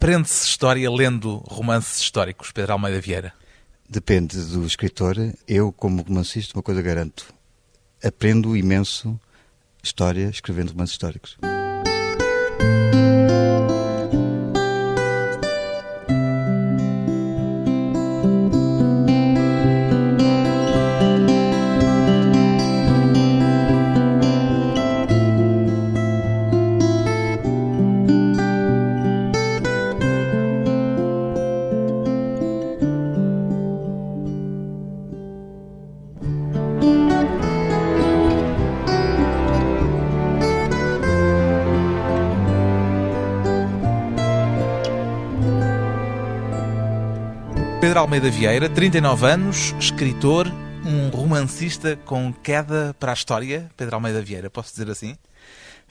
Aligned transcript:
Aprende-se 0.00 0.46
história 0.46 0.90
lendo 0.90 1.44
romances 1.46 2.00
históricos, 2.00 2.50
Pedro 2.50 2.72
Almeida 2.72 2.98
Vieira? 3.02 3.34
Depende 3.86 4.42
do 4.46 4.64
escritor. 4.64 5.14
Eu, 5.46 5.70
como 5.70 6.00
romancista, 6.00 6.56
uma 6.56 6.62
coisa 6.62 6.80
garanto. 6.80 7.26
Aprendo 8.02 8.56
imenso 8.56 9.20
história 9.82 10.30
escrevendo 10.30 10.72
romances 10.72 10.92
históricos. 10.94 11.36
Pedro 48.00 48.14
Almeida 48.14 48.30
Vieira, 48.30 48.66
39 48.66 49.26
anos, 49.26 49.74
escritor, 49.78 50.50
um 50.86 51.10
romancista 51.10 51.96
com 52.06 52.32
queda 52.32 52.96
para 52.98 53.12
a 53.12 53.14
história. 53.14 53.70
Pedro 53.76 53.96
Almeida 53.96 54.22
Vieira, 54.22 54.48
posso 54.48 54.70
dizer 54.70 54.88
assim? 54.88 55.18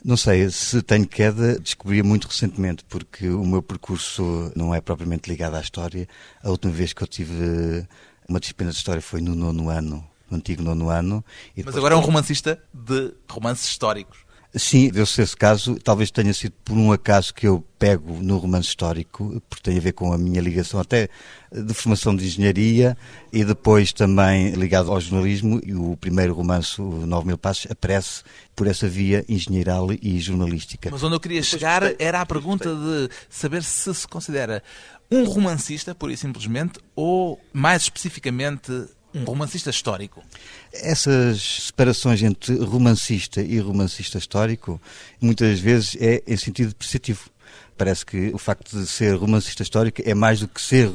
Não 0.04 0.18
sei, 0.18 0.50
se 0.50 0.82
tenho 0.82 1.08
queda, 1.08 1.60
descobri 1.60 2.02
muito 2.02 2.28
recentemente, 2.28 2.84
porque 2.90 3.30
o 3.30 3.46
meu 3.46 3.62
percurso 3.62 4.52
não 4.56 4.74
é 4.74 4.82
propriamente 4.82 5.30
ligado 5.30 5.54
à 5.54 5.62
história. 5.62 6.08
A 6.44 6.50
última 6.50 6.74
vez 6.74 6.94
que 6.94 7.04
eu 7.04 7.08
tive 7.08 7.88
uma 8.28 8.40
disciplina 8.40 8.72
de 8.72 8.78
história 8.78 9.04
foi 9.04 9.22
no 9.22 9.36
nono 9.36 9.70
ano, 9.70 10.04
no 10.32 10.38
antigo 10.38 10.64
nono 10.64 10.90
ano. 10.90 11.24
Mas 11.64 11.78
agora 11.78 11.94
é 11.94 11.98
um 11.98 12.02
romancista 12.02 12.60
de 12.74 13.14
romances 13.30 13.66
históricos. 13.66 14.18
Sim, 14.56 14.90
deu-se 14.90 15.22
esse 15.22 15.38
caso. 15.38 15.76
Talvez 15.76 16.10
tenha 16.10 16.34
sido 16.34 16.54
por 16.66 16.76
um 16.76 16.92
acaso 16.92 17.34
que 17.34 17.48
eu 17.48 17.64
pego 17.78 18.14
no 18.14 18.38
romance 18.38 18.70
histórico, 18.70 19.42
porque 19.48 19.64
tem 19.64 19.78
a 19.78 19.82
ver 19.82 19.94
com 19.94 20.12
a 20.12 20.18
minha 20.18 20.42
ligação 20.42 20.80
até 20.80 21.08
de 21.52 21.74
formação 21.74 22.16
de 22.16 22.26
engenharia 22.26 22.98
e 23.32 23.46
depois 23.46 23.94
também 23.94 24.50
ligado 24.52 24.92
ao 24.92 25.00
jornalismo. 25.00 25.62
E 25.64 25.76
o 25.76 25.96
primeiro 25.98 26.34
romance, 26.34 26.82
o 26.82 27.06
Nove 27.06 27.28
Mil 27.28 27.38
Passos, 27.38 27.68
aparece 27.70 28.24
por 28.56 28.66
essa 28.66 28.88
via 28.88 29.24
engenheiral 29.30 29.90
e 30.02 30.20
jornalística. 30.20 30.90
Mas 30.92 31.04
onde 31.04 31.16
eu 31.16 31.20
queria 31.20 31.44
chegar 31.44 31.84
era 32.00 32.20
a 32.20 32.26
pergunta 32.26 32.74
de 32.74 33.10
saber 33.30 33.64
se 33.64 33.94
se 33.94 34.08
considera 34.08 34.64
um 35.12 35.26
romancista, 35.26 35.94
pura 35.94 36.14
e 36.14 36.18
simplesmente, 36.18 36.80
ou 36.96 37.40
mais 37.54 37.84
especificamente 37.84 38.72
um 39.14 39.24
romancista 39.24 39.70
histórico. 39.70 40.24
Essas 40.72 41.42
separações 41.68 42.22
entre 42.22 42.56
romancista 42.58 43.42
e 43.42 43.60
romancista 43.60 44.18
histórico 44.18 44.80
muitas 45.20 45.60
vezes 45.60 45.98
é 46.00 46.24
em 46.28 46.38
sentido 46.38 46.70
depreciativo. 46.70 47.30
Parece 47.78 48.06
que 48.06 48.30
o 48.34 48.38
facto 48.38 48.78
de 48.78 48.86
ser 48.86 49.16
romancista 49.16 49.64
histórico 49.64 50.02
é 50.04 50.14
mais 50.14 50.42
do 50.42 50.50
que 50.50 50.62
ser 50.62 50.92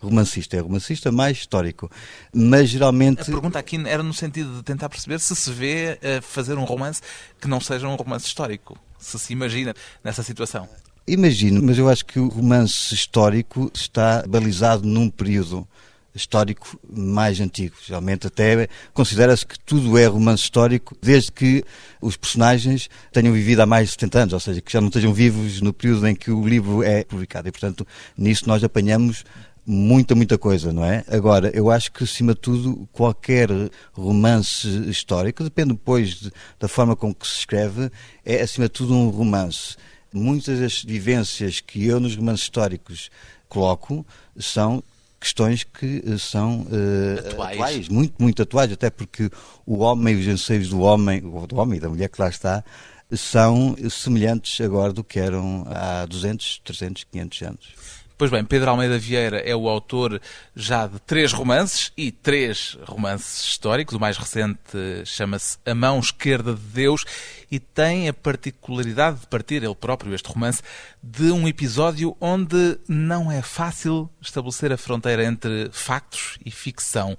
romancista. 0.00 0.56
É 0.56 0.60
romancista 0.60 1.12
mais 1.12 1.38
histórico. 1.38 1.88
Mas 2.34 2.68
geralmente. 2.68 3.22
A 3.22 3.24
pergunta 3.24 3.56
aqui 3.56 3.80
era 3.86 4.02
no 4.02 4.12
sentido 4.12 4.56
de 4.56 4.62
tentar 4.64 4.88
perceber 4.88 5.20
se 5.20 5.36
se 5.36 5.52
vê 5.52 5.96
a 6.02 6.20
fazer 6.20 6.58
um 6.58 6.64
romance 6.64 7.00
que 7.40 7.46
não 7.46 7.60
seja 7.60 7.86
um 7.86 7.94
romance 7.94 8.26
histórico. 8.26 8.76
Se 8.98 9.16
se 9.16 9.32
imagina 9.32 9.72
nessa 10.02 10.24
situação. 10.24 10.68
Imagino, 11.06 11.62
mas 11.62 11.78
eu 11.78 11.88
acho 11.88 12.04
que 12.04 12.18
o 12.18 12.26
romance 12.26 12.92
histórico 12.92 13.70
está 13.72 14.24
balizado 14.26 14.86
num 14.86 15.08
período 15.08 15.66
histórico 16.14 16.78
mais 16.88 17.40
antigo. 17.40 17.74
Geralmente 17.84 18.26
até 18.26 18.68
considera-se 18.92 19.46
que 19.46 19.58
tudo 19.58 19.96
é 19.96 20.06
romance 20.06 20.42
histórico 20.42 20.96
desde 21.00 21.32
que 21.32 21.64
os 22.00 22.16
personagens 22.16 22.88
tenham 23.12 23.32
vivido 23.32 23.60
há 23.60 23.66
mais 23.66 23.86
de 23.88 23.92
70 23.92 24.18
anos, 24.18 24.32
ou 24.34 24.40
seja, 24.40 24.60
que 24.60 24.72
já 24.72 24.80
não 24.80 24.88
estejam 24.88 25.12
vivos 25.12 25.60
no 25.60 25.72
período 25.72 26.06
em 26.06 26.14
que 26.14 26.30
o 26.30 26.46
livro 26.46 26.82
é 26.82 27.04
publicado. 27.04 27.48
E, 27.48 27.52
portanto, 27.52 27.86
nisso 28.16 28.48
nós 28.48 28.62
apanhamos 28.64 29.24
muita, 29.68 30.14
muita 30.14 30.38
coisa, 30.38 30.72
não 30.72 30.82
é? 30.82 31.04
Agora, 31.08 31.50
eu 31.54 31.70
acho 31.70 31.92
que, 31.92 32.02
acima 32.02 32.32
de 32.34 32.40
tudo, 32.40 32.88
qualquer 32.90 33.50
romance 33.92 34.66
histórico, 34.88 35.44
depende 35.44 35.74
depois 35.74 36.14
de, 36.14 36.32
da 36.58 36.66
forma 36.66 36.96
com 36.96 37.14
que 37.14 37.26
se 37.26 37.40
escreve, 37.40 37.90
é, 38.24 38.40
acima 38.40 38.66
de 38.66 38.72
tudo, 38.72 38.94
um 38.94 39.10
romance. 39.10 39.76
Muitas 40.10 40.58
das 40.58 40.82
vivências 40.82 41.60
que 41.60 41.86
eu 41.86 42.00
nos 42.00 42.16
romances 42.16 42.44
históricos 42.44 43.10
coloco 43.46 44.06
são 44.38 44.82
questões 45.20 45.64
que 45.64 46.02
eh, 46.06 46.18
são 46.18 46.62
uh, 46.62 47.18
atuais. 47.18 47.52
atuais. 47.52 47.88
muito, 47.88 48.14
muito 48.18 48.42
atuais, 48.42 48.72
até 48.72 48.88
porque 48.90 49.30
o 49.66 49.78
homem 49.78 50.14
e 50.14 50.20
os 50.20 50.28
anseios 50.28 50.68
do 50.68 50.80
homem, 50.80 51.20
do 51.20 51.56
homem 51.56 51.78
e 51.78 51.80
da 51.80 51.88
mulher 51.88 52.08
que 52.08 52.20
lá 52.20 52.28
está, 52.28 52.64
são 53.12 53.76
semelhantes 53.90 54.60
agora 54.60 54.92
do 54.92 55.02
que 55.02 55.18
eram 55.18 55.64
há 55.68 56.06
200, 56.06 56.60
300, 56.64 57.04
500 57.04 57.42
anos. 57.42 57.74
Pois 58.18 58.32
bem, 58.32 58.44
Pedro 58.44 58.70
Almeida 58.70 58.98
Vieira 58.98 59.38
é 59.38 59.54
o 59.54 59.68
autor 59.68 60.20
já 60.56 60.88
de 60.88 60.98
três 60.98 61.32
romances 61.32 61.92
e 61.96 62.10
três 62.10 62.76
romances 62.84 63.44
históricos. 63.44 63.94
O 63.94 64.00
mais 64.00 64.16
recente 64.16 64.58
chama-se 65.04 65.56
A 65.64 65.72
Mão 65.72 66.00
Esquerda 66.00 66.52
de 66.52 66.60
Deus 66.60 67.04
e 67.48 67.60
tem 67.60 68.08
a 68.08 68.12
particularidade 68.12 69.20
de 69.20 69.28
partir, 69.28 69.62
ele 69.62 69.74
próprio, 69.76 70.12
este 70.12 70.28
romance, 70.28 70.60
de 71.00 71.30
um 71.30 71.46
episódio 71.46 72.16
onde 72.20 72.76
não 72.88 73.30
é 73.30 73.40
fácil 73.40 74.10
estabelecer 74.20 74.72
a 74.72 74.76
fronteira 74.76 75.24
entre 75.24 75.70
factos 75.70 76.40
e 76.44 76.50
ficção. 76.50 77.16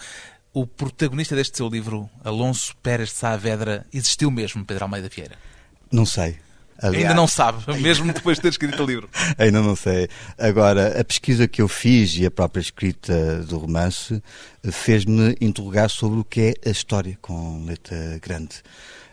O 0.54 0.68
protagonista 0.68 1.34
deste 1.34 1.56
seu 1.56 1.70
livro, 1.70 2.10
Alonso 2.26 2.76
Pérez 2.84 3.08
de 3.08 3.16
Saavedra, 3.16 3.86
existiu 3.94 4.30
mesmo, 4.30 4.66
Pedro 4.66 4.84
Almeida 4.84 5.08
Vieira? 5.08 5.38
Não 5.90 6.06
sei. 6.06 6.38
Aliás, 6.82 7.04
Ainda 7.04 7.14
não 7.14 7.28
sabe, 7.28 7.64
mesmo 7.82 8.12
depois 8.14 8.38
de 8.38 8.44
ter 8.44 8.50
escrito 8.50 8.82
o 8.82 8.86
livro. 8.86 9.10
Ainda 9.38 9.62
não 9.62 9.76
sei. 9.76 10.08
Agora, 10.38 11.00
a 11.00 11.04
pesquisa 11.04 11.48
que 11.48 11.62
eu 11.62 11.68
fiz 11.68 12.16
e 12.18 12.26
a 12.26 12.32
própria 12.32 12.62
escrita 12.62 13.44
do 13.44 13.58
romance 13.58 14.22
fez-me 14.72 15.36
interrogar 15.42 15.90
sobre 15.90 16.20
o 16.20 16.24
que 16.24 16.56
é 16.64 16.70
a 16.70 16.72
história 16.72 17.18
com 17.22 17.66
letra 17.66 18.20
grande. 18.22 18.62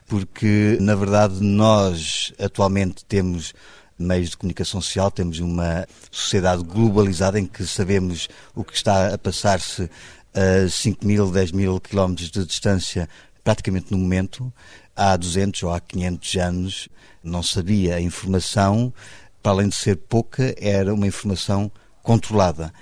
Porque, 0.07 0.79
na 0.81 0.95
verdade, 0.95 1.43
nós 1.43 2.33
atualmente 2.39 3.05
temos 3.05 3.53
meios 3.99 4.31
de 4.31 4.37
comunicação 4.37 4.81
social, 4.81 5.11
temos 5.11 5.41
uma 5.41 5.87
sociedade 6.11 6.63
globalizada 6.63 7.41
em 7.41 7.47
que 7.47 7.67
sabemos 7.67 8.29
o 8.55 8.63
que 8.63 8.75
está 8.75 9.15
a 9.15 9.19
passar-se 9.19 9.91
a 10.35 10.69
5 10.69 11.05
mil, 11.05 11.31
10 11.31 11.53
mil 11.53 11.81
quilómetros 11.81 12.31
de 12.31 12.45
distância 12.45 13.09
praticamente 13.43 13.91
no 13.91 13.99
momento. 13.99 14.53
Há 14.95 15.17
200 15.17 15.63
ou 15.65 15.73
há 15.73 15.81
500 15.81 16.37
anos 16.37 16.89
não 17.23 17.43
sabia 17.43 17.97
a 17.97 18.01
informação, 18.01 18.93
para 19.43 19.53
além 19.53 19.69
de 19.69 19.75
ser 19.75 19.97
pouca, 19.97 20.55
era 20.59 20.93
uma 20.93 21.07
informação 21.07 21.71
controlada. 22.03 22.73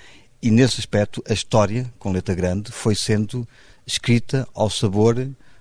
E 0.42 0.50
nesse 0.50 0.80
aspecto, 0.80 1.22
a 1.28 1.32
história, 1.32 1.92
com 1.98 2.12
letra 2.12 2.34
grande, 2.34 2.70
foi 2.70 2.94
sendo 2.94 3.46
escrita 3.86 4.46
ao 4.54 4.68
sabor 4.68 5.16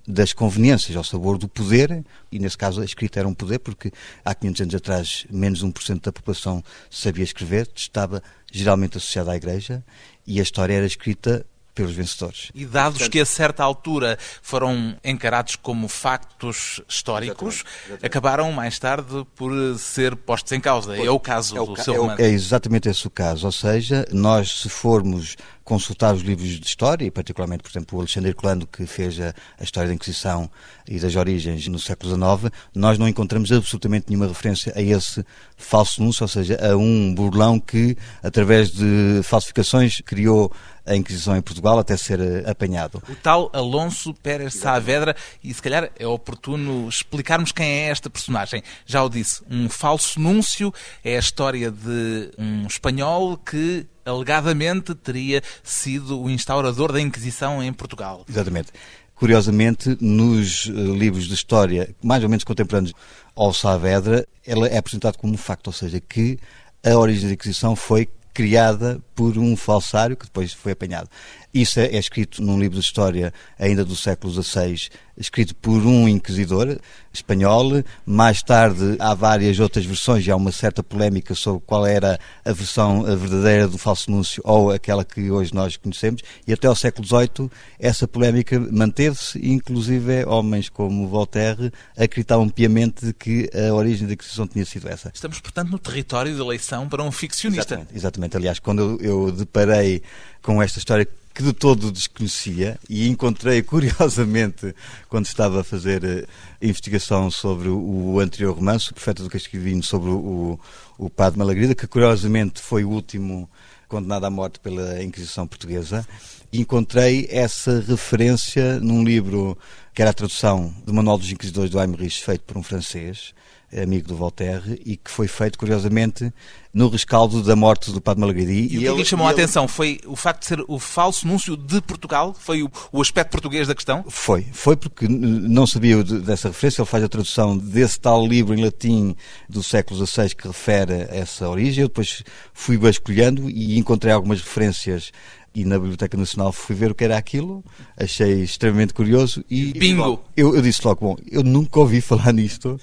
das 0.06 0.32
conveniências, 0.32 0.96
ao 0.96 1.04
sabor 1.04 1.38
do 1.38 1.48
poder, 1.48 2.04
e 2.30 2.38
nesse 2.38 2.58
caso 2.58 2.82
a 2.82 2.84
escrita 2.84 3.18
era 3.18 3.28
um 3.28 3.34
poder, 3.34 3.58
porque 3.58 3.90
há 4.24 4.34
500 4.34 4.60
anos 4.60 4.74
atrás 4.74 5.26
menos 5.30 5.60
de 5.60 5.66
1% 5.66 6.02
da 6.02 6.12
população 6.12 6.62
sabia 6.90 7.24
escrever, 7.24 7.68
estava 7.74 8.22
geralmente 8.52 8.98
associada 8.98 9.32
à 9.32 9.36
Igreja, 9.36 9.82
e 10.26 10.38
a 10.38 10.42
história 10.42 10.74
era 10.74 10.86
escrita 10.86 11.46
pelos 11.74 11.92
vencedores. 11.92 12.50
E 12.54 12.64
dados 12.64 12.98
Portanto, 12.98 13.12
que 13.12 13.20
a 13.20 13.26
certa 13.26 13.64
altura 13.64 14.18
foram 14.40 14.96
encarados 15.04 15.56
como 15.56 15.88
factos 15.88 16.80
históricos, 16.88 17.56
exatamente, 17.56 17.78
exatamente. 17.80 18.06
acabaram 18.06 18.52
mais 18.52 18.78
tarde 18.78 19.26
por 19.34 19.52
ser 19.78 20.14
postos 20.16 20.52
em 20.52 20.60
causa. 20.60 20.96
É 20.96 21.10
o 21.10 21.18
caso 21.18 21.56
é 21.56 21.60
o, 21.60 21.66
do 21.66 21.82
seu 21.82 21.94
é, 21.94 21.96
romance. 21.96 22.22
É 22.22 22.28
exatamente 22.28 22.88
esse 22.88 23.06
o 23.06 23.10
caso. 23.10 23.46
Ou 23.46 23.52
seja, 23.52 24.06
nós 24.12 24.60
se 24.60 24.68
formos 24.68 25.36
consultar 25.64 26.14
os 26.14 26.22
livros 26.22 26.48
de 26.60 26.66
história, 26.66 27.06
e 27.06 27.10
particularmente, 27.10 27.62
por 27.62 27.70
exemplo, 27.70 27.96
o 27.96 28.00
Alexandre 28.00 28.34
Colando, 28.34 28.66
que 28.66 28.86
fez 28.86 29.18
a, 29.18 29.34
a, 29.58 29.64
história 29.64 29.88
da 29.88 29.94
Inquisição 29.94 30.50
e 30.86 31.00
das 31.00 31.16
origens 31.16 31.66
no 31.68 31.78
século 31.78 32.14
XIX, 32.14 32.52
nós 32.74 32.98
não 32.98 33.08
encontramos 33.08 33.50
absolutamente 33.50 34.06
nenhuma 34.08 34.28
referência 34.28 34.72
a 34.76 34.82
esse 34.82 35.24
falso 35.56 36.02
anúncio, 36.02 36.22
ou 36.22 36.28
seja, 36.28 36.58
a 36.60 36.76
um 36.76 37.14
burlão 37.14 37.58
que, 37.58 37.96
através 38.22 38.70
de 38.70 39.20
falsificações, 39.22 40.02
criou 40.04 40.52
a 40.86 40.94
Inquisição 40.94 41.34
em 41.34 41.40
Portugal 41.40 41.78
até 41.78 41.96
ser 41.96 42.20
apanhado. 42.46 43.02
O 43.08 43.14
tal 43.16 43.50
Alonso 43.54 44.12
Pérez 44.12 44.54
Saavedra, 44.54 45.16
e 45.42 45.52
se 45.52 45.62
calhar 45.62 45.90
é 45.98 46.06
oportuno 46.06 46.86
explicarmos 46.88 47.52
quem 47.52 47.66
é 47.66 47.88
esta 47.88 48.10
personagem. 48.10 48.62
Já 48.84 49.02
o 49.02 49.08
disse, 49.08 49.42
um 49.50 49.68
falso 49.70 50.20
núncio 50.20 50.72
é 51.02 51.16
a 51.16 51.20
história 51.20 51.70
de 51.70 52.30
um 52.38 52.66
espanhol 52.66 53.38
que 53.38 53.86
alegadamente 54.04 54.94
teria 54.94 55.42
sido 55.62 56.20
o 56.20 56.30
instaurador 56.30 56.92
da 56.92 57.00
Inquisição 57.00 57.62
em 57.62 57.72
Portugal. 57.72 58.24
Exatamente. 58.28 58.68
Curiosamente, 59.14 59.96
nos 60.00 60.68
eh, 60.68 60.72
livros 60.72 61.26
de 61.26 61.34
história 61.34 61.94
mais 62.02 62.22
ou 62.22 62.28
menos 62.28 62.44
contemporâneos 62.44 62.92
ao 63.34 63.52
Saavedra, 63.52 64.26
ela 64.44 64.66
é 64.66 64.76
apresentado 64.76 65.16
como 65.16 65.32
um 65.32 65.36
facto, 65.36 65.68
ou 65.68 65.72
seja, 65.72 66.00
que 66.00 66.38
a 66.84 66.96
origem 66.96 67.28
da 67.28 67.34
Inquisição 67.34 67.76
foi 67.76 68.08
criada 68.34 69.00
por 69.14 69.38
um 69.38 69.56
falsário 69.56 70.16
que 70.16 70.24
depois 70.24 70.52
foi 70.52 70.72
apanhado. 70.72 71.08
Isso 71.54 71.78
é, 71.78 71.84
é, 71.84 71.98
escrito 71.98 72.42
num 72.42 72.58
livro 72.58 72.80
de 72.80 72.84
história 72.84 73.32
ainda 73.56 73.84
do 73.84 73.94
século 73.94 74.42
XVI, 74.42 74.88
escrito 75.16 75.54
por 75.54 75.86
um 75.86 76.08
inquisidor 76.08 76.80
espanhol. 77.12 77.84
Mais 78.04 78.42
tarde 78.42 78.96
há 78.98 79.14
várias 79.14 79.60
outras 79.60 79.86
versões 79.86 80.26
e 80.26 80.32
há 80.32 80.36
uma 80.36 80.50
certa 80.50 80.82
polémica 80.82 81.32
sobre 81.32 81.62
qual 81.64 81.86
era 81.86 82.18
a 82.44 82.52
versão 82.52 83.04
verdadeira 83.04 83.68
do 83.68 83.78
falso 83.78 84.10
anúncio 84.10 84.42
ou 84.44 84.72
aquela 84.72 85.04
que 85.04 85.30
hoje 85.30 85.54
nós 85.54 85.76
conhecemos. 85.76 86.22
E 86.44 86.52
até 86.52 86.66
ao 86.66 86.74
século 86.74 87.06
XVIII 87.06 87.48
essa 87.78 88.08
polémica 88.08 88.58
manteve-se, 88.58 89.38
inclusive 89.38 90.24
homens 90.24 90.68
como 90.68 91.06
Voltaire 91.06 91.72
acreditavam 91.96 92.48
piamente 92.48 93.12
que 93.12 93.48
a 93.54 93.72
origem 93.72 94.08
da 94.08 94.14
Inquisição 94.14 94.48
tinha 94.48 94.64
sido 94.64 94.88
essa. 94.88 95.12
Estamos, 95.14 95.38
portanto, 95.38 95.70
no 95.70 95.78
território 95.78 96.34
de 96.34 96.40
eleição 96.40 96.88
para 96.88 97.00
um 97.00 97.12
ficcionista. 97.12 97.74
Exatamente. 97.74 97.96
exatamente. 97.96 98.36
Aliás, 98.36 98.58
quando 98.58 98.98
eu, 99.00 99.26
eu 99.28 99.30
deparei 99.30 100.02
com 100.42 100.60
esta 100.60 100.80
história 100.80 101.06
que 101.34 101.42
de 101.42 101.52
todo 101.52 101.90
desconhecia 101.90 102.78
e 102.88 103.08
encontrei 103.08 103.60
curiosamente 103.62 104.72
quando 105.08 105.26
estava 105.26 105.60
a 105.60 105.64
fazer 105.64 106.04
uh, 106.04 106.26
investigação 106.62 107.28
sobre 107.30 107.68
o, 107.68 108.20
anterior 108.20 108.54
romance, 108.54 108.90
o 108.90 108.94
Profeta 108.94 109.22
do 109.22 109.28
Casquivino, 109.28 109.82
sobre 109.82 110.10
o, 110.10 110.58
o 110.96 111.10
Padre 111.10 111.40
Malagrida, 111.40 111.74
que 111.74 111.88
curiosamente 111.88 112.62
foi 112.62 112.84
o 112.84 112.90
último 112.90 113.50
condenado 113.88 114.24
à 114.24 114.30
morte 114.30 114.60
pela 114.60 115.02
Inquisição 115.02 115.46
Portuguesa, 115.46 116.06
encontrei 116.52 117.26
essa 117.30 117.80
referência 117.80 118.78
num 118.78 119.02
livro 119.04 119.58
que 119.92 120.02
era 120.02 120.12
a 120.12 120.14
tradução 120.14 120.72
do 120.84 120.94
Manual 120.94 121.18
dos 121.18 121.30
Inquisidores 121.30 121.70
do 121.70 121.78
Aimeriche, 121.78 122.24
feito 122.24 122.42
por 122.42 122.56
um 122.56 122.62
francês, 122.62 123.34
amigo 123.82 124.08
do 124.08 124.16
Voltaire, 124.16 124.80
e 124.84 124.96
que 124.96 125.10
foi 125.10 125.26
feito, 125.28 125.58
curiosamente, 125.58 126.32
no 126.72 126.88
rescaldo 126.88 127.42
da 127.42 127.54
morte 127.54 127.92
do 127.92 128.00
Padre 128.00 128.20
Malagrida. 128.20 128.50
E, 128.50 128.74
e, 128.74 128.88
o 128.88 128.92
que 128.94 129.02
lhe 129.02 129.04
chamou 129.04 129.26
a 129.26 129.30
atenção 129.30 129.68
foi 129.68 130.00
o 130.06 130.16
facto 130.16 130.40
de 130.40 130.46
ser 130.46 130.64
o 130.66 130.78
falso 130.78 131.26
núncio 131.26 131.56
de 131.56 131.80
Portugal? 131.80 132.34
Foi 132.38 132.62
o, 132.62 132.70
o 132.90 133.00
aspecto 133.00 133.30
português 133.30 133.68
da 133.68 133.74
questão? 133.74 134.04
Foi. 134.08 134.46
Foi 134.52 134.76
porque 134.76 135.06
não 135.08 135.66
sabia 135.66 136.02
dessa 136.02 136.48
referência. 136.48 136.82
Ele 136.82 136.88
faz 136.88 137.04
a 137.04 137.08
tradução 137.08 137.56
desse 137.56 138.00
tal 138.00 138.26
livro 138.26 138.54
em 138.54 138.62
latim 138.62 139.14
do 139.48 139.62
século 139.62 140.04
XVI 140.04 140.34
que 140.34 140.48
refere 140.48 140.92
a 140.92 141.14
essa 141.14 141.48
origem. 141.48 141.82
Eu 141.82 141.88
depois 141.88 142.24
fui 142.52 142.76
vasculhando 142.76 143.48
e 143.48 143.78
encontrei 143.78 144.12
algumas 144.12 144.40
referências 144.40 145.12
e 145.54 145.64
na 145.64 145.78
Biblioteca 145.78 146.16
Nacional 146.16 146.52
fui 146.52 146.74
ver 146.74 146.90
o 146.90 146.94
que 146.94 147.04
era 147.04 147.16
aquilo, 147.16 147.64
achei 147.96 148.42
extremamente 148.42 148.92
curioso 148.92 149.44
e. 149.48 149.72
Bingo! 149.72 150.20
Eu, 150.36 150.56
eu 150.56 150.60
disse 150.60 150.84
logo, 150.84 151.00
bom, 151.00 151.16
eu 151.30 151.44
nunca 151.44 151.78
ouvi 151.78 152.00
falar 152.00 152.32
nisto, 152.34 152.80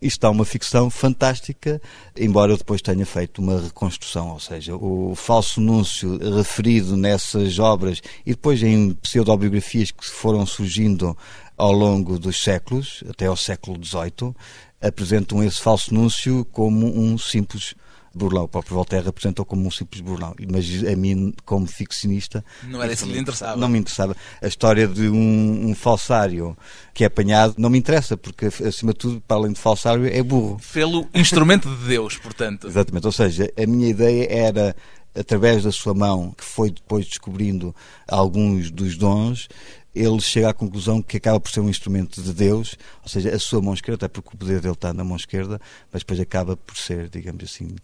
isto 0.00 0.18
está 0.18 0.30
uma 0.30 0.44
ficção 0.44 0.88
fantástica, 0.88 1.82
embora 2.16 2.52
eu 2.52 2.56
depois 2.56 2.80
tenha 2.80 3.04
feito 3.04 3.42
uma 3.42 3.60
reconstrução, 3.60 4.30
ou 4.30 4.38
seja, 4.38 4.76
o 4.76 5.14
falso 5.16 5.58
anúncio 5.60 6.18
referido 6.36 6.96
nessas 6.96 7.58
obras 7.58 8.00
e 8.24 8.30
depois 8.30 8.62
em 8.62 8.92
pseudobiografias 8.94 9.90
que 9.90 10.06
foram 10.06 10.46
surgindo 10.46 11.16
ao 11.56 11.72
longo 11.72 12.18
dos 12.18 12.40
séculos, 12.42 13.02
até 13.08 13.26
ao 13.26 13.36
século 13.36 13.78
XVIII, 13.84 14.34
apresentam 14.80 15.42
esse 15.42 15.60
falso 15.60 15.94
anúncio 15.94 16.44
como 16.52 16.86
um 16.86 17.18
simples 17.18 17.74
burlão. 18.14 18.44
O 18.44 18.48
próprio 18.48 18.74
Voltaire 18.74 19.08
apresentou 19.08 19.44
como 19.44 19.66
um 19.66 19.70
simples 19.70 20.00
burlão. 20.00 20.34
Mas 20.50 20.66
a 20.84 20.96
mim, 20.96 21.32
como 21.44 21.66
ficcionista. 21.66 22.44
Não 22.64 22.82
era 22.82 22.92
isso 22.92 23.06
que 23.06 23.12
lhe 23.12 23.18
interessava. 23.18 23.56
Não 23.56 23.68
me 23.68 23.78
interessava. 23.78 24.16
A 24.40 24.46
história 24.46 24.86
de 24.86 25.08
um, 25.08 25.70
um, 25.70 25.74
falsário 25.74 26.56
que 26.94 27.04
é 27.04 27.06
apanhado 27.06 27.54
não 27.58 27.70
me 27.70 27.78
interessa, 27.78 28.16
porque, 28.16 28.46
acima 28.46 28.92
de 28.92 28.98
tudo, 28.98 29.20
para 29.20 29.36
além 29.36 29.52
de 29.52 29.60
falsário, 29.60 30.06
é 30.06 30.22
burro. 30.22 30.58
Fê-lo 30.58 31.08
instrumento 31.14 31.68
de 31.68 31.86
Deus, 31.86 32.16
portanto. 32.16 32.66
Exatamente. 32.72 33.06
Ou 33.06 33.12
seja, 33.12 33.52
a 33.56 33.66
minha 33.66 33.88
ideia 33.88 34.26
era 34.30 34.76
através 35.14 35.62
da 35.62 35.72
sua 35.72 35.94
mão, 35.94 36.32
que 36.36 36.44
foi 36.44 36.70
depois 36.70 37.06
descobrindo 37.06 37.74
alguns 38.08 38.70
dos 38.70 38.96
dons, 38.96 39.48
ele 39.94 40.20
chega 40.20 40.48
à 40.48 40.54
conclusão 40.54 41.02
que 41.02 41.18
acaba 41.18 41.38
por 41.38 41.50
ser 41.50 41.60
um 41.60 41.68
instrumento 41.68 42.22
de 42.22 42.32
Deus, 42.32 42.76
ou 43.02 43.08
seja, 43.08 43.34
a 43.34 43.38
sua 43.38 43.60
mão 43.60 43.74
esquerda, 43.74 44.06
até 44.06 44.08
porque 44.08 44.34
o 44.34 44.38
poder 44.38 44.60
dele 44.60 44.74
está 44.74 44.92
na 44.92 45.04
mão 45.04 45.16
esquerda, 45.16 45.60
mas 45.92 46.02
depois 46.02 46.18
acaba 46.18 46.56
por 46.56 46.76
ser, 46.76 47.08
digamos 47.10 47.44
assim, 47.44 47.76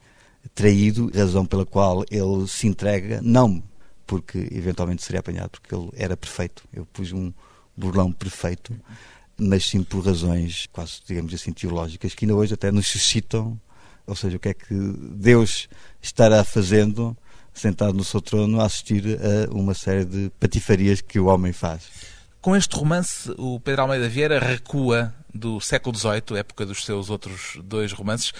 traído, 0.54 1.10
razão 1.14 1.44
pela 1.44 1.64
qual 1.64 2.04
ele 2.10 2.46
se 2.46 2.66
entrega, 2.66 3.20
não 3.22 3.62
porque 4.08 4.48
eventualmente 4.50 5.04
seria 5.04 5.20
apanhado, 5.20 5.50
porque 5.50 5.72
ele 5.74 5.90
era 5.92 6.16
perfeito. 6.16 6.64
Eu 6.72 6.86
pus 6.86 7.12
um 7.12 7.30
burlão 7.76 8.10
perfeito, 8.10 8.74
mas 9.36 9.66
sim 9.66 9.82
por 9.84 10.04
razões 10.04 10.66
quase, 10.72 11.02
digamos 11.06 11.32
assim, 11.34 11.52
teológicas, 11.52 12.14
que 12.14 12.24
ainda 12.24 12.34
hoje 12.34 12.54
até 12.54 12.72
nos 12.72 12.88
suscitam, 12.88 13.60
ou 14.06 14.16
seja, 14.16 14.38
o 14.38 14.40
que 14.40 14.48
é 14.48 14.54
que 14.54 14.74
Deus 14.74 15.68
estará 16.00 16.42
fazendo 16.42 17.14
sentado 17.52 17.92
no 17.92 18.02
seu 18.02 18.22
trono 18.22 18.60
a 18.60 18.64
assistir 18.64 19.04
a 19.20 19.52
uma 19.54 19.74
série 19.74 20.06
de 20.06 20.30
patifarias 20.40 21.02
que 21.02 21.18
o 21.18 21.26
homem 21.26 21.52
faz. 21.52 21.82
Com 22.40 22.56
este 22.56 22.74
romance, 22.76 23.30
o 23.36 23.60
Pedro 23.60 23.82
Almeida 23.82 24.08
Vieira 24.08 24.38
recua 24.38 25.12
do 25.34 25.60
século 25.60 25.94
XVIII, 25.94 26.38
época 26.38 26.64
dos 26.64 26.84
seus 26.84 27.10
outros 27.10 27.58
dois 27.62 27.92
romances, 27.92 28.32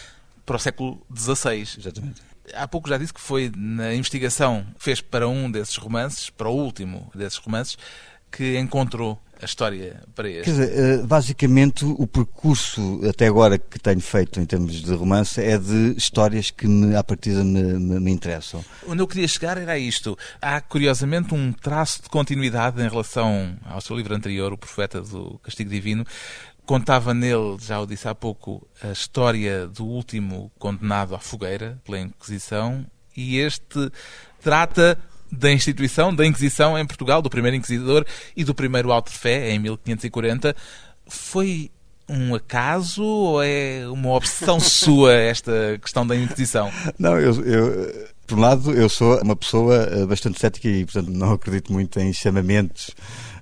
para 0.48 0.56
o 0.56 0.58
século 0.58 1.06
XVI. 1.14 1.60
Exatamente. 1.78 2.22
Há 2.54 2.66
pouco 2.66 2.88
já 2.88 2.96
disse 2.96 3.12
que 3.12 3.20
foi 3.20 3.52
na 3.54 3.94
investigação 3.94 4.66
que 4.78 4.82
fez 4.82 5.02
para 5.02 5.28
um 5.28 5.50
desses 5.50 5.76
romances, 5.76 6.30
para 6.30 6.48
o 6.48 6.56
último 6.56 7.10
desses 7.14 7.36
romances, 7.36 7.76
que 8.32 8.58
encontrou 8.58 9.20
a 9.40 9.44
história 9.44 10.02
para 10.14 10.28
este? 10.28 10.44
Quer 10.44 10.50
dizer, 10.50 10.72
eh, 10.72 11.02
basicamente 11.06 11.84
o 11.84 12.06
percurso 12.06 13.00
até 13.08 13.26
agora 13.26 13.58
que 13.58 13.78
tenho 13.78 14.00
feito 14.00 14.40
em 14.40 14.44
termos 14.44 14.82
de 14.82 14.94
romance 14.94 15.40
é 15.40 15.56
de 15.56 15.94
histórias 15.96 16.50
que 16.50 16.66
me, 16.66 16.96
à 16.96 17.04
partida 17.04 17.44
me, 17.44 17.62
me, 17.62 18.00
me 18.00 18.10
interessam. 18.10 18.64
Onde 18.86 19.00
eu 19.00 19.06
queria 19.06 19.28
chegar 19.28 19.56
era 19.56 19.78
isto. 19.78 20.18
Há 20.40 20.60
curiosamente 20.60 21.34
um 21.34 21.52
traço 21.52 22.02
de 22.02 22.08
continuidade 22.08 22.82
em 22.82 22.88
relação 22.88 23.56
ao 23.64 23.80
seu 23.80 23.96
livro 23.96 24.14
anterior, 24.14 24.52
O 24.52 24.58
Profeta 24.58 25.00
do 25.00 25.38
Castigo 25.42 25.70
Divino, 25.70 26.04
contava 26.68 27.14
nele, 27.14 27.56
já 27.58 27.80
o 27.80 27.86
disse 27.86 28.06
há 28.06 28.14
pouco, 28.14 28.68
a 28.82 28.92
história 28.92 29.66
do 29.66 29.86
último 29.86 30.52
condenado 30.58 31.14
à 31.14 31.18
fogueira 31.18 31.80
pela 31.82 31.98
Inquisição 31.98 32.84
e 33.16 33.38
este 33.38 33.90
trata 34.42 34.98
da 35.32 35.50
instituição 35.50 36.14
da 36.14 36.26
Inquisição 36.26 36.78
em 36.78 36.86
Portugal, 36.86 37.22
do 37.22 37.30
primeiro 37.30 37.56
inquisidor 37.56 38.04
e 38.36 38.44
do 38.44 38.54
primeiro 38.54 38.92
auto 38.92 39.10
de 39.10 39.16
fé 39.16 39.50
em 39.50 39.58
1540. 39.58 40.54
Foi 41.06 41.70
um 42.06 42.34
acaso 42.34 43.02
ou 43.02 43.42
é 43.42 43.88
uma 43.88 44.10
obsessão 44.10 44.60
sua 44.60 45.14
esta 45.14 45.78
questão 45.80 46.06
da 46.06 46.14
Inquisição? 46.14 46.70
Não, 46.98 47.18
eu, 47.18 47.32
eu, 47.46 48.08
por 48.26 48.36
um 48.36 48.42
lado, 48.42 48.72
eu 48.74 48.90
sou 48.90 49.18
uma 49.22 49.34
pessoa 49.34 49.74
eh, 49.74 50.04
bastante 50.04 50.38
cética 50.38 50.68
e, 50.68 50.84
portanto, 50.84 51.08
não 51.08 51.32
acredito 51.32 51.72
muito 51.72 51.98
em 51.98 52.12
chamamentos 52.12 52.90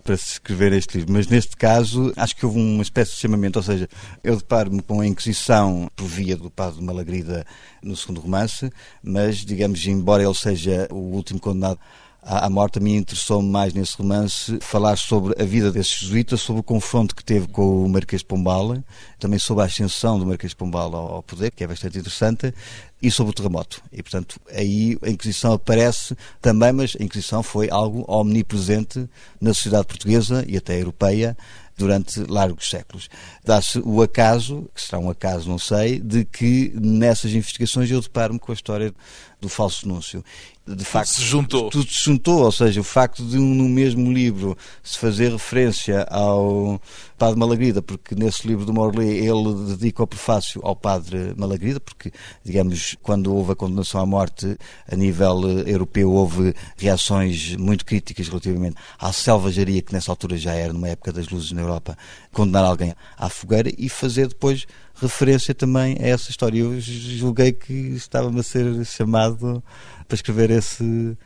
para 0.07 0.17
se 0.17 0.35
escrever 0.35 0.73
este 0.73 0.99
livro, 0.99 1.13
mas 1.13 1.27
neste 1.27 1.57
caso 1.57 2.13
acho 2.17 2.37
que 2.37 2.47
houve 2.47 2.61
uma 2.61 2.83
espécie 2.83 3.11
de 3.11 3.19
chamamento, 3.19 3.59
ou 3.59 3.63
seja, 3.63 3.89
eu 4.23 4.37
deparo-me 4.37 4.81
com 4.81 5.01
a 5.01 5.07
Inquisição 5.07 5.91
por 5.97 6.07
via 6.07 6.37
do 6.37 6.49
Padre 6.49 6.81
Malagrida 6.81 7.45
no 7.83 7.97
segundo 7.97 8.21
romance, 8.21 8.71
mas, 9.03 9.39
digamos, 9.39 9.85
embora 9.85 10.23
ele 10.23 10.35
seja 10.35 10.87
o 10.93 10.95
último 10.95 11.41
condenado 11.41 11.81
à 12.29 12.51
morte, 12.51 12.79
a 12.79 12.83
mim 12.83 12.97
interessou-me 12.97 13.49
mais 13.49 13.73
nesse 13.73 13.97
romance 13.97 14.59
falar 14.61 14.97
sobre 14.97 15.41
a 15.41 15.47
vida 15.47 15.71
desse 15.71 16.01
jesuíta, 16.01 16.37
sobre 16.37 16.61
o 16.61 16.63
confronto 16.63 17.15
que 17.15 17.25
teve 17.25 17.47
com 17.47 17.85
o 17.85 17.89
Marquês 17.89 18.21
de 18.21 18.27
Pombal, 18.27 18.77
também 19.17 19.39
sobre 19.39 19.63
a 19.63 19.67
ascensão 19.67 20.19
do 20.19 20.27
Marquês 20.27 20.51
de 20.51 20.57
Pombal 20.57 20.93
ao 20.97 21.23
poder, 21.23 21.53
que 21.53 21.63
é 21.63 21.67
bastante 21.69 21.99
interessante, 21.99 22.53
e 23.01 23.13
sobre 23.13 23.31
o 23.31 23.35
terremoto. 23.35 23.81
E, 23.93 24.03
portanto, 24.03 24.41
aí 24.53 24.99
a 25.03 25.09
Inquisição 25.09 25.53
aparece 25.53 26.17
também, 26.41 26.73
mas 26.73 26.97
a 26.99 27.05
Inquisição 27.05 27.45
foi 27.45 27.71
algo 27.71 28.05
omnipresente 28.09 29.09
na 29.41 29.55
sociedade 29.55 29.87
portuguesa 29.87 30.45
e 30.49 30.57
até 30.57 30.81
europeia 30.81 31.37
durante 31.79 32.21
largos 32.25 32.69
séculos. 32.69 33.09
Dá-se 33.47 33.79
o 33.79 34.03
acaso, 34.03 34.69
que 34.75 34.83
será 34.83 34.99
um 34.99 35.09
acaso, 35.09 35.49
não 35.49 35.59
sei, 35.59 36.01
de 36.01 36.25
que 36.25 36.73
nessas 36.75 37.33
investigações 37.33 37.89
eu 37.89 38.01
deparo-me 38.01 38.41
com 38.41 38.51
a 38.51 38.55
história 38.55 38.93
do 39.41 39.49
falso 39.49 39.87
anúncio 39.87 40.25
de 40.67 40.85
facto 40.85 41.11
se 41.11 41.23
juntou. 41.23 41.71
Tudo 41.71 41.89
se 41.89 42.05
juntou, 42.05 42.43
ou 42.43 42.51
seja, 42.51 42.81
o 42.81 42.85
facto 42.85 43.23
de 43.25 43.39
um, 43.39 43.55
no 43.55 43.69
mesmo 43.69 44.13
livro 44.13 44.59
se 44.83 44.99
fazer 44.99 45.31
referência 45.31 46.03
ao 46.11 46.81
Padre 47.17 47.39
Malagrida, 47.39 47.81
porque 47.81 48.17
nesse 48.17 48.47
livro 48.49 48.65
do 48.65 48.73
Morley 48.73 49.25
ele 49.25 49.55
dedica 49.69 50.03
o 50.03 50.07
prefácio 50.07 50.61
ao 50.65 50.75
Padre 50.75 51.35
Malagrida, 51.37 51.79
porque, 51.79 52.11
digamos, 52.45 52.97
quando 53.01 53.33
houve 53.33 53.53
a 53.53 53.55
condenação 53.55 54.01
à 54.01 54.07
morte 54.07 54.57
a 54.91 54.97
nível 54.97 55.41
eh, 55.49 55.71
europeu, 55.71 56.11
houve 56.11 56.53
reações 56.77 57.55
muito 57.55 57.85
críticas 57.85 58.27
relativamente 58.29 58.77
à 58.99 59.13
selvageria 59.13 59.81
que 59.81 59.93
nessa 59.93 60.11
altura 60.11 60.37
já 60.37 60.53
era, 60.53 60.73
numa 60.73 60.89
época 60.89 61.13
das 61.13 61.29
luzes 61.29 61.53
na 61.53 61.61
Europa, 61.61 61.97
condenar 62.33 62.65
alguém 62.65 62.93
à 63.17 63.29
fogueira 63.37 63.71
e 63.77 63.89
fazer 63.89 64.29
depois 64.29 64.67
referência 64.95 65.55
também 65.55 65.97
a 66.01 66.07
essa 66.07 66.31
história. 66.31 66.59
Eu 66.59 66.81
julguei 66.81 67.53
que 67.53 67.73
estava-me 67.73 68.41
a 68.41 68.43
ser 68.43 68.85
chamado 68.85 69.63
para 70.09 70.15
escrever 70.15 70.51
esse, 70.51 71.17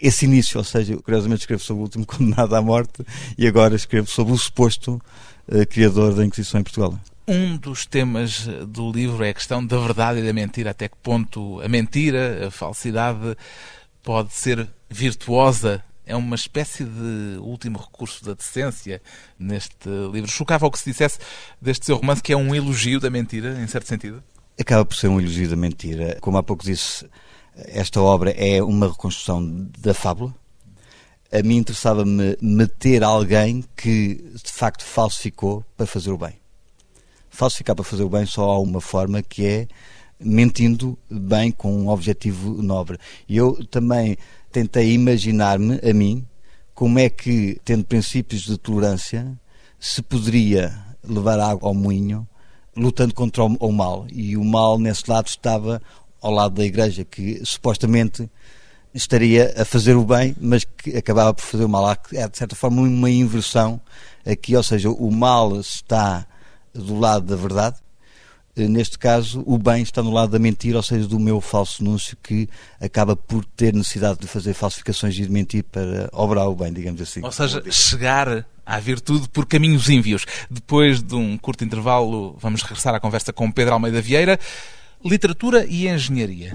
esse 0.00 0.24
início, 0.24 0.58
ou 0.58 0.64
seja, 0.64 0.96
curiosamente 0.96 1.40
escrevo 1.40 1.62
sobre 1.62 1.80
o 1.80 1.84
último 1.84 2.06
condenado 2.06 2.54
à 2.54 2.62
morte 2.62 3.04
e 3.36 3.46
agora 3.46 3.74
escrevo 3.74 4.08
sobre 4.08 4.32
o 4.32 4.38
suposto 4.38 5.00
uh, 5.48 5.66
criador 5.68 6.14
da 6.14 6.24
Inquisição 6.24 6.60
em 6.60 6.64
Portugal. 6.64 6.98
Um 7.28 7.56
dos 7.56 7.86
temas 7.86 8.48
do 8.66 8.90
livro 8.90 9.22
é 9.22 9.28
a 9.28 9.34
questão 9.34 9.64
da 9.64 9.78
verdade 9.78 10.18
e 10.18 10.22
da 10.24 10.32
mentira. 10.32 10.70
Até 10.70 10.88
que 10.88 10.96
ponto 11.00 11.60
a 11.60 11.68
mentira, 11.68 12.48
a 12.48 12.50
falsidade, 12.50 13.36
pode 14.02 14.32
ser 14.32 14.68
virtuosa? 14.88 15.84
É 16.10 16.16
uma 16.16 16.34
espécie 16.34 16.84
de 16.84 17.38
último 17.38 17.78
recurso 17.78 18.24
da 18.24 18.34
decência 18.34 19.00
neste 19.38 19.88
livro. 20.12 20.28
Chocava 20.28 20.66
o 20.66 20.70
que 20.70 20.78
se 20.78 20.90
dissesse 20.90 21.18
deste 21.62 21.86
seu 21.86 21.96
romance, 21.96 22.20
que 22.20 22.32
é 22.32 22.36
um 22.36 22.52
elogio 22.52 22.98
da 22.98 23.08
mentira, 23.08 23.60
em 23.62 23.66
certo 23.68 23.86
sentido? 23.86 24.22
Acaba 24.58 24.84
por 24.84 24.96
ser 24.96 25.06
um 25.06 25.20
elogio 25.20 25.48
da 25.48 25.54
mentira. 25.54 26.18
Como 26.20 26.36
há 26.36 26.42
pouco 26.42 26.64
disse, 26.64 27.08
esta 27.54 28.00
obra 28.00 28.32
é 28.32 28.60
uma 28.60 28.88
reconstrução 28.88 29.68
da 29.78 29.94
fábula. 29.94 30.34
A 31.30 31.42
mim 31.44 31.58
interessava-me 31.58 32.36
meter 32.42 33.04
alguém 33.04 33.64
que 33.76 34.16
de 34.16 34.50
facto 34.52 34.84
falsificou 34.84 35.64
para 35.76 35.86
fazer 35.86 36.10
o 36.10 36.18
bem 36.18 36.40
falsificar 37.30 37.76
para 37.76 37.84
fazer 37.84 38.02
o 38.02 38.08
bem 38.08 38.26
só 38.26 38.50
há 38.50 38.58
uma 38.58 38.80
forma 38.80 39.22
que 39.22 39.46
é 39.46 39.68
mentindo 40.18 40.98
bem 41.08 41.50
com 41.50 41.72
um 41.72 41.88
objetivo 41.88 42.62
nobre. 42.62 42.98
E 43.26 43.36
eu 43.36 43.64
também 43.66 44.18
tentei 44.50 44.92
imaginar-me 44.92 45.80
a 45.88 45.94
mim 45.94 46.26
como 46.74 46.98
é 46.98 47.08
que, 47.08 47.60
tendo 47.64 47.84
princípios 47.84 48.42
de 48.42 48.56
tolerância, 48.56 49.38
se 49.78 50.02
poderia 50.02 50.74
levar 51.02 51.38
água 51.38 51.68
ao 51.68 51.74
moinho 51.74 52.26
lutando 52.76 53.14
contra 53.14 53.44
o 53.44 53.72
mal. 53.72 54.06
E 54.10 54.36
o 54.36 54.44
mal, 54.44 54.78
nesse 54.78 55.10
lado, 55.10 55.26
estava 55.26 55.82
ao 56.20 56.32
lado 56.32 56.54
da 56.54 56.64
igreja, 56.64 57.04
que 57.04 57.40
supostamente 57.44 58.30
estaria 58.94 59.54
a 59.56 59.64
fazer 59.64 59.96
o 59.96 60.04
bem, 60.04 60.34
mas 60.40 60.64
que 60.64 60.96
acabava 60.96 61.34
por 61.34 61.42
fazer 61.42 61.64
o 61.64 61.68
mal. 61.68 61.90
É, 62.12 62.28
de 62.28 62.38
certa 62.38 62.56
forma, 62.56 62.82
uma 62.82 63.10
inversão 63.10 63.80
aqui, 64.24 64.56
ou 64.56 64.62
seja, 64.62 64.90
o 64.90 65.10
mal 65.10 65.58
está 65.58 66.26
do 66.72 66.98
lado 66.98 67.26
da 67.26 67.36
verdade. 67.36 67.76
Eh, 68.56 68.68
neste 68.68 68.98
caso, 68.98 69.42
o 69.46 69.56
bem 69.58 69.82
está 69.82 70.02
no 70.02 70.10
lado 70.10 70.32
da 70.32 70.38
mentira, 70.38 70.76
ou 70.76 70.82
seja, 70.82 71.06
do 71.06 71.18
meu 71.18 71.40
falso 71.40 71.82
anúncio, 71.82 72.16
que 72.22 72.48
acaba 72.80 73.14
por 73.14 73.44
ter 73.44 73.72
necessidade 73.72 74.18
de 74.20 74.26
fazer 74.26 74.54
falsificações 74.54 75.16
e 75.18 75.22
de 75.22 75.30
mentir 75.30 75.64
para 75.64 76.08
obrar 76.12 76.48
o 76.48 76.54
bem, 76.54 76.72
digamos 76.72 77.00
assim. 77.00 77.20
Ou 77.22 77.32
seja, 77.32 77.62
chegar 77.70 78.46
à 78.66 78.78
virtude 78.78 79.28
por 79.28 79.46
caminhos 79.46 79.88
ínvios. 79.88 80.24
Depois 80.50 81.02
de 81.02 81.14
um 81.14 81.36
curto 81.38 81.64
intervalo, 81.64 82.36
vamos 82.40 82.62
regressar 82.62 82.94
à 82.94 83.00
conversa 83.00 83.32
com 83.32 83.50
Pedro 83.50 83.74
Almeida 83.74 84.00
Vieira. 84.00 84.38
Literatura 85.04 85.64
e 85.66 85.88
engenharia. 85.88 86.54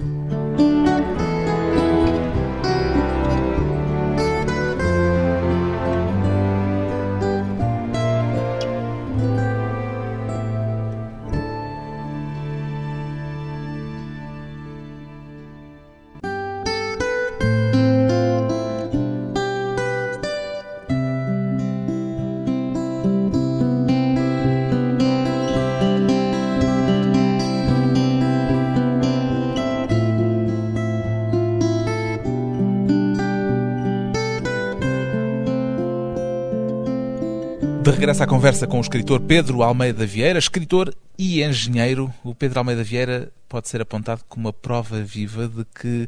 De 38.06 38.10
regresso 38.10 38.22
à 38.22 38.26
conversa 38.28 38.66
com 38.68 38.78
o 38.78 38.80
escritor 38.80 39.18
Pedro 39.18 39.64
Almeida 39.64 40.06
Vieira, 40.06 40.38
escritor 40.38 40.94
e 41.18 41.42
engenheiro, 41.42 42.14
o 42.22 42.36
Pedro 42.36 42.60
Almeida 42.60 42.84
Vieira 42.84 43.32
pode 43.48 43.68
ser 43.68 43.80
apontado 43.80 44.22
como 44.28 44.46
uma 44.46 44.52
prova 44.52 45.02
viva 45.02 45.48
de 45.48 45.64
que 45.64 46.06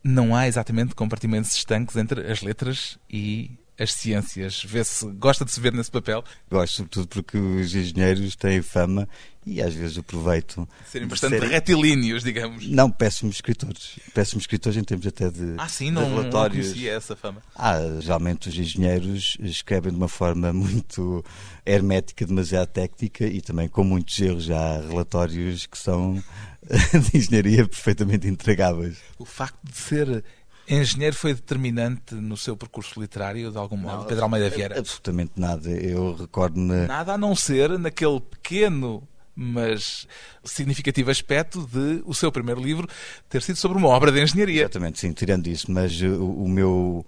não 0.00 0.32
há 0.32 0.46
exatamente 0.46 0.94
compartimentos 0.94 1.52
estanques 1.52 1.96
entre 1.96 2.30
as 2.30 2.40
letras 2.40 3.00
e 3.10 3.50
as 3.80 3.94
ciências. 3.94 4.62
Vê-se, 4.62 5.06
gosta 5.12 5.44
de 5.44 5.50
se 5.50 5.58
ver 5.58 5.72
nesse 5.72 5.90
papel? 5.90 6.22
Gosto, 6.50 6.76
sobretudo 6.76 7.08
porque 7.08 7.38
os 7.38 7.74
engenheiros 7.74 8.36
têm 8.36 8.60
fama 8.60 9.08
e 9.46 9.62
às 9.62 9.74
vezes 9.74 9.96
aproveito. 9.96 10.68
Serem 10.86 11.08
bastante 11.08 11.32
serem... 11.32 11.48
retilíneos, 11.48 12.22
digamos. 12.22 12.68
Não, 12.68 12.90
péssimos 12.90 13.36
escritores. 13.36 13.98
Péssimos 14.12 14.42
escritores 14.42 14.76
em 14.76 14.84
termos 14.84 15.06
até 15.06 15.30
de. 15.30 15.54
Ah, 15.56 15.66
sim, 15.68 15.90
não, 15.90 16.04
relatórios. 16.10 16.66
não 16.66 16.72
conhecia 16.74 16.92
essa 16.92 17.16
fama. 17.16 17.42
Ah, 17.56 17.78
geralmente 18.00 18.50
os 18.50 18.58
engenheiros 18.58 19.38
escrevem 19.40 19.90
de 19.90 19.96
uma 19.96 20.08
forma 20.08 20.52
muito 20.52 21.24
hermética, 21.64 22.26
demasiado 22.26 22.68
técnica 22.68 23.26
e 23.26 23.40
também 23.40 23.66
com 23.66 23.82
muitos 23.82 24.20
erros. 24.20 24.50
Há 24.50 24.82
relatórios 24.82 25.64
que 25.64 25.78
são 25.78 26.22
de 27.10 27.16
engenharia 27.16 27.66
perfeitamente 27.66 28.28
entregáveis. 28.28 28.98
O 29.18 29.24
facto 29.24 29.58
de 29.62 29.76
ser 29.76 30.24
engenheiro 30.70 31.16
foi 31.16 31.34
determinante 31.34 32.14
no 32.14 32.36
seu 32.36 32.56
percurso 32.56 33.00
literário, 33.00 33.50
de 33.50 33.58
algum 33.58 33.76
modo, 33.76 33.98
não, 33.98 34.04
Pedro 34.04 34.24
Almeida 34.24 34.48
Vieira? 34.48 34.78
Absolutamente 34.78 35.32
nada. 35.36 35.68
Eu 35.70 36.14
recordo-me. 36.14 36.86
Nada 36.86 37.14
a 37.14 37.18
não 37.18 37.34
ser 37.34 37.78
naquele 37.78 38.20
pequeno 38.20 39.06
mas 39.42 40.06
significativo 40.44 41.10
aspecto 41.10 41.66
de 41.66 42.02
o 42.04 42.12
seu 42.12 42.30
primeiro 42.30 42.60
livro 42.60 42.86
ter 43.26 43.40
sido 43.40 43.56
sobre 43.56 43.78
uma 43.78 43.88
obra 43.88 44.12
de 44.12 44.20
engenharia. 44.22 44.62
Exatamente, 44.62 44.98
sim, 44.98 45.12
tirando 45.12 45.46
isso, 45.46 45.70
mas 45.70 45.98
o, 46.02 46.24
o 46.24 46.48
meu 46.48 47.06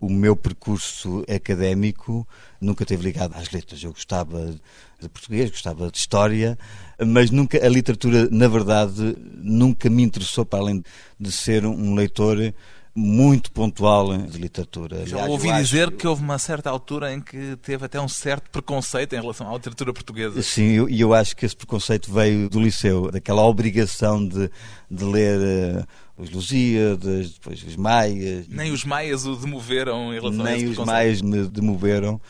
o 0.00 0.08
meu 0.08 0.34
percurso 0.34 1.22
académico 1.28 2.26
nunca 2.60 2.84
esteve 2.84 3.02
ligado 3.02 3.34
às 3.36 3.50
letras. 3.50 3.82
Eu 3.82 3.92
gostava 3.92 4.54
de 4.98 5.08
português, 5.10 5.50
gostava 5.50 5.90
de 5.90 5.98
história, 5.98 6.58
mas 7.06 7.30
nunca 7.30 7.64
a 7.64 7.68
literatura, 7.68 8.26
na 8.30 8.48
verdade, 8.48 9.14
nunca 9.36 9.90
me 9.90 10.02
interessou 10.02 10.46
para 10.46 10.60
além 10.60 10.82
de 11.18 11.30
ser 11.30 11.66
um 11.66 11.94
leitor 11.94 12.38
muito 12.94 13.52
pontual 13.52 14.16
de 14.16 14.38
literatura. 14.38 15.06
Já 15.06 15.24
ouvi 15.26 15.52
dizer 15.52 15.90
que 15.92 16.06
houve 16.06 16.22
uma 16.22 16.38
certa 16.38 16.70
altura 16.70 17.12
em 17.12 17.20
que 17.20 17.56
teve 17.62 17.84
até 17.84 18.00
um 18.00 18.08
certo 18.08 18.50
preconceito 18.50 19.14
em 19.14 19.20
relação 19.20 19.48
à 19.48 19.54
literatura 19.54 19.92
portuguesa. 19.92 20.42
Sim, 20.42 20.62
e 20.62 20.74
eu, 20.76 20.88
eu, 20.88 21.14
acho 21.14 21.36
que 21.36 21.46
esse 21.46 21.56
preconceito 21.56 22.12
veio 22.12 22.48
do 22.48 22.60
liceu, 22.60 23.10
daquela 23.10 23.42
obrigação 23.42 24.26
de, 24.26 24.50
de 24.90 25.04
ler 25.04 25.38
uh, 25.38 25.86
os 26.16 26.30
Lusíadas, 26.30 27.32
depois 27.32 27.62
os 27.62 27.76
Maias. 27.76 28.48
Nem 28.48 28.72
os 28.72 28.84
Maias 28.84 29.24
o 29.24 29.36
demoveram 29.36 30.12
em 30.12 30.20
relação 30.20 30.44
Nem 30.44 30.54
a 30.54 30.56
esse 30.56 30.66
os 30.66 30.86
Maias 30.86 31.22
me 31.22 31.46
demoveram. 31.46 32.20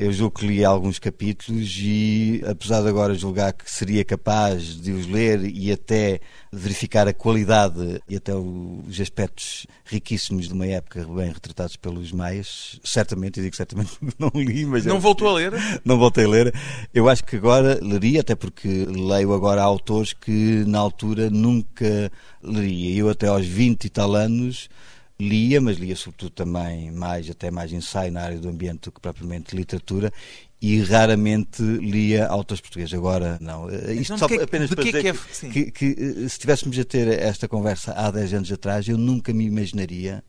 Eu 0.00 0.10
julgo 0.14 0.38
que 0.38 0.46
li 0.46 0.64
alguns 0.64 0.98
capítulos 0.98 1.76
e, 1.78 2.42
apesar 2.48 2.80
de 2.80 2.88
agora 2.88 3.12
julgar 3.12 3.52
que 3.52 3.70
seria 3.70 4.02
capaz 4.02 4.80
de 4.80 4.92
os 4.92 5.06
ler 5.06 5.44
e 5.44 5.70
até 5.70 6.20
verificar 6.50 7.06
a 7.06 7.12
qualidade 7.12 8.00
e 8.08 8.16
até 8.16 8.34
os 8.34 8.98
aspectos 8.98 9.66
riquíssimos 9.84 10.48
de 10.48 10.54
uma 10.54 10.64
época 10.64 11.06
bem 11.06 11.30
retratados 11.30 11.76
pelos 11.76 12.12
maias, 12.12 12.80
certamente, 12.82 13.40
eu 13.40 13.44
digo 13.44 13.54
certamente 13.54 13.90
não 14.18 14.32
li, 14.34 14.64
mas... 14.64 14.86
Não 14.86 14.98
voltou 14.98 15.28
a 15.28 15.34
ler? 15.34 15.52
Não 15.84 15.98
voltei 15.98 16.24
a 16.24 16.28
ler. 16.28 16.54
Eu 16.94 17.06
acho 17.06 17.22
que 17.22 17.36
agora 17.36 17.78
leria, 17.82 18.22
até 18.22 18.34
porque 18.34 18.86
leio 18.86 19.34
agora 19.34 19.60
autores 19.60 20.14
que 20.14 20.64
na 20.66 20.78
altura 20.78 21.28
nunca 21.28 22.10
leria. 22.42 22.96
Eu 23.00 23.10
até 23.10 23.26
aos 23.26 23.44
20 23.44 23.84
e 23.84 23.90
tal 23.90 24.14
anos 24.14 24.70
lia, 25.20 25.60
mas 25.60 25.76
lia 25.76 25.94
sobretudo 25.94 26.30
também 26.30 26.90
mais, 26.90 27.28
até 27.28 27.50
mais 27.50 27.72
ensaio 27.72 28.10
na 28.10 28.22
área 28.22 28.38
do 28.38 28.48
ambiente 28.48 28.84
do 28.84 28.92
que 28.92 29.00
propriamente 29.00 29.54
literatura 29.54 30.12
e 30.60 30.80
raramente 30.82 31.62
lia 31.62 32.26
autores 32.26 32.60
portugueses. 32.60 32.92
Agora, 32.94 33.38
não. 33.40 33.70
Eh, 33.70 33.94
isto 33.94 34.18
só 34.18 34.28
que, 34.28 34.34
apenas 34.34 34.70
para 34.70 34.84
dizer 34.84 35.02
que, 35.02 35.08
é, 35.08 35.50
que, 35.50 35.70
que, 35.70 35.86
eh, 35.86 36.14
se 36.14 36.26
estivéssemos 36.26 36.78
a 36.78 36.84
ter 36.84 37.08
esta 37.08 37.48
conversa 37.48 37.92
há 37.92 38.10
10 38.10 38.34
anos 38.34 38.52
atrás, 38.52 38.86
eu 38.88 38.98
nunca 38.98 39.32
me 39.32 39.44
imaginaria 39.44 40.22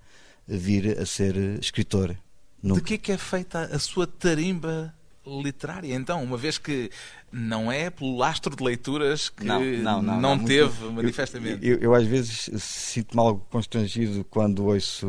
vir 0.48 1.00
a 1.00 1.06
ser 1.06 1.36
escritor. 1.60 2.16
Nunca. 2.62 2.82
De 2.82 2.88
que 2.88 2.94
é 2.94 2.98
que 2.98 3.12
é 3.12 3.18
feita 3.18 3.64
a 3.64 3.80
sua 3.80 4.06
tarimba 4.06 4.94
literária, 5.26 5.94
então, 5.94 6.24
uma 6.24 6.38
vez 6.38 6.58
que 6.58 6.90
não 7.32 7.72
é 7.72 7.90
pelo 7.90 8.18
lastro 8.18 8.56
de 8.56 8.64
leituras 8.64 9.30
que 9.30 9.46
não, 9.46 9.62
não, 9.62 10.02
não, 10.02 10.20
não 10.20 10.40
teve 10.40 10.80
muito, 10.82 10.94
manifestamente. 10.94 11.66
Eu, 11.66 11.76
eu, 11.76 11.82
eu, 11.82 11.96
às 11.96 12.06
vezes 12.06 12.50
sinto-me 12.60 13.22
algo 13.22 13.46
constrangido 13.50 14.26
quando 14.26 14.66
ouço 14.66 15.08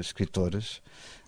escritores, 0.00 0.80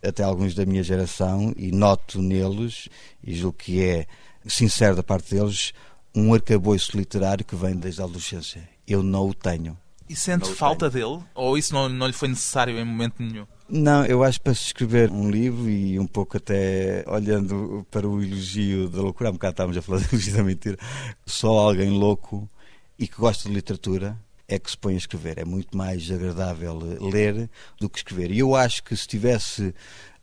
até 0.03 0.23
alguns 0.23 0.55
da 0.55 0.65
minha 0.65 0.83
geração, 0.83 1.53
e 1.57 1.73
noto 1.73 2.23
neles, 2.23 2.89
e 3.23 3.35
julgo 3.35 3.59
que 3.59 3.83
é 3.83 4.07
sincero 4.47 4.97
da 4.97 5.03
parte 5.03 5.35
deles, 5.35 5.73
um 6.15 6.33
arcabouço 6.33 6.97
literário 6.97 7.45
que 7.45 7.57
vem 7.57 7.77
desde 7.77 8.01
a 8.01 8.05
adolescência. 8.05 8.69
Eu 8.87 9.03
não 9.03 9.29
o 9.29 9.35
tenho. 9.35 9.77
E 10.09 10.17
sente 10.17 10.53
falta 10.55 10.91
tenho. 10.91 11.19
dele? 11.19 11.25
Ou 11.35 11.57
isso 11.57 11.73
não, 11.73 11.89
não 11.89 12.07
lhe 12.07 12.13
foi 12.13 12.29
necessário 12.29 12.79
em 12.79 12.85
momento 12.85 13.23
nenhum? 13.23 13.47
Não, 13.73 14.05
eu 14.05 14.25
acho 14.25 14.41
que 14.41 14.45
para 14.45 14.53
escrever 14.53 15.13
um 15.13 15.31
livro 15.31 15.71
e 15.71 15.97
um 15.97 16.07
pouco 16.07 16.37
até 16.37 17.05
olhando 17.07 17.87
para 17.89 18.09
o 18.09 18.21
elogio 18.21 18.89
da 18.89 19.01
loucura, 19.01 19.29
há 19.29 19.31
um 19.31 19.35
bocado 19.35 19.53
estávamos 19.53 19.77
a 19.77 19.83
falar 19.83 20.01
de 20.03 20.09
elogio 20.13 20.35
da 20.35 20.43
mentira, 20.43 20.77
só 21.25 21.57
alguém 21.57 21.91
louco 21.91 22.51
e 22.99 23.07
que 23.07 23.17
gosta 23.17 23.49
de 23.49 23.55
literatura 23.55 24.19
é 24.49 24.59
que 24.59 24.69
se 24.69 24.77
põe 24.77 24.95
a 24.95 24.99
escrever. 24.99 25.39
É 25.39 25.45
muito 25.45 25.77
mais 25.77 26.11
agradável 26.11 26.77
ler 27.01 27.49
do 27.79 27.89
que 27.89 27.99
escrever. 27.99 28.33
E 28.33 28.41
eu 28.41 28.57
acho 28.57 28.83
que 28.83 28.97
se 28.97 29.07
tivesse 29.07 29.73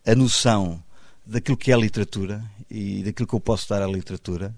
a 0.05 0.13
noção 0.13 0.83
daquilo 1.25 1.55
que 1.55 1.71
é 1.71 1.73
a 1.73 1.77
literatura 1.77 2.43
e 2.69 3.01
daquilo 3.01 3.27
que 3.27 3.35
eu 3.35 3.39
posso 3.39 3.69
dar 3.69 3.81
à 3.81 3.87
literatura, 3.87 4.53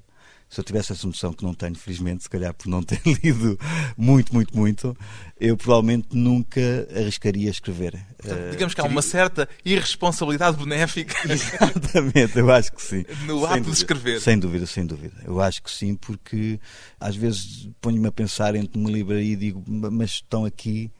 se 0.49 0.59
eu 0.59 0.63
tivesse 0.63 0.91
essa 0.91 1.05
noção 1.05 1.31
que 1.31 1.43
não 1.43 1.53
tenho, 1.53 1.75
felizmente, 1.75 2.23
se 2.23 2.29
calhar 2.29 2.53
por 2.53 2.67
não 2.67 2.81
ter 2.81 2.99
lido 3.23 3.57
muito, 3.95 4.33
muito, 4.33 4.57
muito, 4.57 4.97
eu 5.39 5.55
provavelmente 5.55 6.07
nunca 6.11 6.59
arriscaria 6.95 7.51
escrever. 7.51 7.93
Portanto, 8.17 8.51
digamos 8.51 8.73
que 8.73 8.81
há 8.81 8.85
uma 8.85 9.03
certa 9.03 9.47
irresponsabilidade 9.63 10.57
benéfica. 10.57 11.15
Exatamente, 11.31 12.39
eu 12.39 12.51
acho 12.51 12.71
que 12.73 12.81
sim. 12.81 13.05
No 13.25 13.45
ato 13.45 13.61
de 13.61 13.71
escrever. 13.71 14.19
Sem 14.19 14.39
dúvida, 14.39 14.65
sem 14.65 14.85
dúvida. 14.85 15.15
Eu 15.23 15.39
acho 15.39 15.61
que 15.61 15.69
sim, 15.69 15.95
porque 15.95 16.59
às 16.99 17.15
vezes 17.15 17.69
ponho-me 17.79 18.07
a 18.07 18.11
pensar 18.11 18.55
entre 18.55 18.79
uma 18.79 18.89
livraria 18.89 19.33
e 19.33 19.35
digo, 19.35 19.63
mas 19.67 20.11
estão 20.11 20.45
aqui 20.45 20.91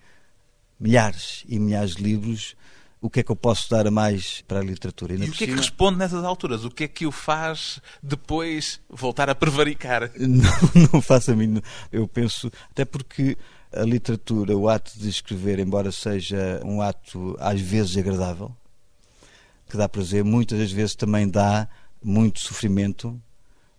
milhares 0.80 1.44
e 1.48 1.58
milhares 1.58 1.96
de 1.96 2.04
livros 2.04 2.56
o 3.02 3.10
que 3.10 3.22
é 3.22 3.24
que 3.24 3.32
eu 3.32 3.36
posso 3.36 3.70
dar 3.70 3.88
a 3.88 3.92
mais 3.92 4.42
para 4.48 4.60
a 4.60 4.64
literatura. 4.64 5.14
E, 5.14 5.20
e 5.20 5.30
o 5.30 5.32
que 5.32 5.46
é 5.46 5.48
que 5.48 5.56
responde 5.56 5.98
nessas 5.98 6.24
alturas? 6.24 6.66
O 6.66 6.70
que 6.70 6.84
é 6.84 6.88
que 6.88 7.06
o 7.06 7.12
faz 7.12 7.80
depois 8.04 8.82
voltar 8.90 9.30
a 9.30 9.36
prevaricar? 9.36 10.12
Não, 10.20 10.90
não 10.94 11.02
faço 11.02 11.32
a 11.32 11.36
mim. 11.36 11.62
Eu 11.92 12.08
penso, 12.08 12.52
até 12.72 12.84
porque 12.84 13.38
a 13.72 13.84
literatura, 13.84 14.58
o 14.58 14.68
ato 14.68 14.92
de 14.98 15.10
escrever, 15.10 15.60
embora 15.60 15.92
seja 15.92 16.62
um 16.66 16.82
ato 16.82 17.38
às 17.40 17.62
vezes 17.62 17.98
agradável, 17.98 18.56
que 19.70 19.78
dá 19.78 19.88
prazer, 19.88 20.24
muitas 20.24 20.60
das 20.60 20.72
vezes 20.72 20.96
também 20.96 21.28
dá 21.28 21.68
muito 22.04 22.40
sofrimento, 22.40 23.22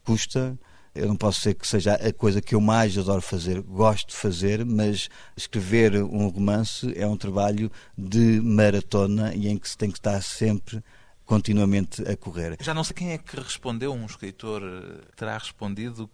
custa, 0.05 0.59
eu 0.95 1.07
não 1.07 1.17
posso 1.17 1.39
dizer 1.39 1.55
que 1.55 1.67
seja 1.67 1.95
a 1.95 2.13
coisa 2.13 2.41
que 2.41 2.55
eu 2.55 2.61
mais 2.61 2.97
adoro 2.97 3.23
fazer, 3.23 3.61
gosto 3.61 4.09
de 4.09 4.17
fazer, 4.17 4.65
mas 4.65 5.09
escrever 5.37 6.03
um 6.03 6.29
romance 6.29 6.93
é 6.97 7.07
um 7.07 7.17
trabalho 7.17 7.71
de 7.97 8.41
maratona 8.41 9.33
e 9.35 9.49
em 9.49 9.57
que 9.57 9.69
se 9.69 9.77
tem 9.77 9.91
que 9.91 9.99
estar 9.99 10.21
sempre 10.23 10.83
continuamente 11.25 12.03
a 12.09 12.17
correr. 12.17 12.57
Já 12.61 12.75
não 12.75 12.83
sei 12.83 12.95
quem 12.95 13.13
é 13.13 13.19
que 13.19 13.37
respondeu, 13.37 13.93
um 13.93 14.05
escritor 14.05 14.63
eh, 14.63 15.05
terá 15.15 15.39
respondido 15.39 16.11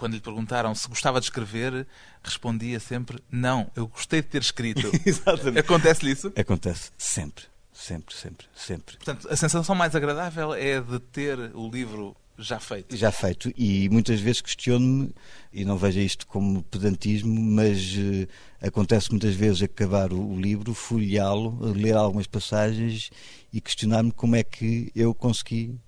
quando 0.00 0.14
lhe 0.14 0.20
perguntaram 0.20 0.74
se 0.74 0.88
gostava 0.88 1.20
de 1.20 1.26
escrever, 1.26 1.86
respondia 2.24 2.80
sempre: 2.80 3.22
Não, 3.30 3.70
eu 3.76 3.86
gostei 3.86 4.22
de 4.22 4.28
ter 4.28 4.40
escrito. 4.40 4.90
Exatamente. 5.04 5.58
Acontece-lhe 5.58 6.12
isso? 6.12 6.32
Acontece 6.36 6.90
sempre, 6.96 7.44
sempre, 7.72 8.14
sempre, 8.14 8.46
sempre. 8.54 8.96
Portanto, 8.96 9.28
a 9.30 9.36
sensação 9.36 9.74
mais 9.74 9.94
agradável 9.94 10.54
é 10.54 10.80
de 10.80 10.98
ter 10.98 11.38
o 11.54 11.68
livro 11.70 12.16
já 12.42 12.58
feito. 12.60 12.96
Já 12.96 13.10
feito. 13.10 13.52
E 13.56 13.88
muitas 13.88 14.20
vezes 14.20 14.40
questiono-me, 14.40 15.12
e 15.52 15.64
não 15.64 15.76
vejo 15.76 16.00
isto 16.00 16.26
como 16.26 16.62
pedantismo, 16.64 17.40
mas 17.40 17.94
uh, 17.96 18.28
acontece 18.60 19.10
muitas 19.10 19.34
vezes 19.34 19.62
acabar 19.62 20.12
o, 20.12 20.32
o 20.32 20.40
livro, 20.40 20.74
folheá-lo, 20.74 21.58
ler 21.72 21.96
algumas 21.96 22.26
passagens 22.26 23.10
e 23.52 23.60
questionar-me 23.60 24.12
como 24.12 24.36
é 24.36 24.42
que 24.42 24.90
eu 24.94 25.14
consegui 25.14 25.78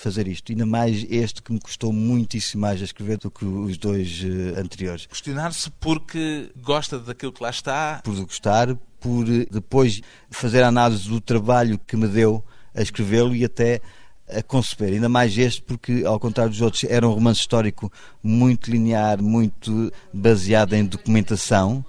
fazer 0.00 0.26
isto. 0.26 0.50
Ainda 0.50 0.64
mais 0.64 1.06
este 1.10 1.42
que 1.42 1.52
me 1.52 1.60
custou 1.60 1.92
muitíssimo 1.92 2.62
mais 2.62 2.80
a 2.80 2.84
escrever 2.84 3.18
do 3.18 3.30
que 3.30 3.44
os 3.44 3.76
dois 3.76 4.22
uh, 4.22 4.58
anteriores. 4.58 5.06
Questionar-se 5.06 5.70
porque 5.72 6.50
gosta 6.56 6.98
daquilo 6.98 7.32
que 7.32 7.42
lá 7.42 7.50
está. 7.50 8.00
Por 8.02 8.14
gostar, 8.24 8.74
por 8.98 9.28
uh, 9.28 9.46
depois 9.50 10.00
fazer 10.30 10.62
a 10.62 10.68
análise 10.68 11.08
do 11.08 11.20
trabalho 11.20 11.78
que 11.78 11.96
me 11.96 12.08
deu 12.08 12.42
a 12.74 12.82
escrevê-lo 12.82 13.34
e 13.34 13.44
até 13.44 13.80
a 14.32 14.42
conceber, 14.42 14.92
ainda 14.92 15.08
mais 15.08 15.36
este 15.36 15.62
porque, 15.62 16.04
ao 16.04 16.18
contrário 16.18 16.50
dos 16.50 16.60
outros, 16.60 16.84
era 16.84 17.08
um 17.08 17.12
romance 17.12 17.40
histórico 17.40 17.92
muito 18.22 18.70
linear, 18.70 19.22
muito 19.22 19.92
baseado 20.12 20.74
em 20.74 20.84
documentação. 20.84 21.84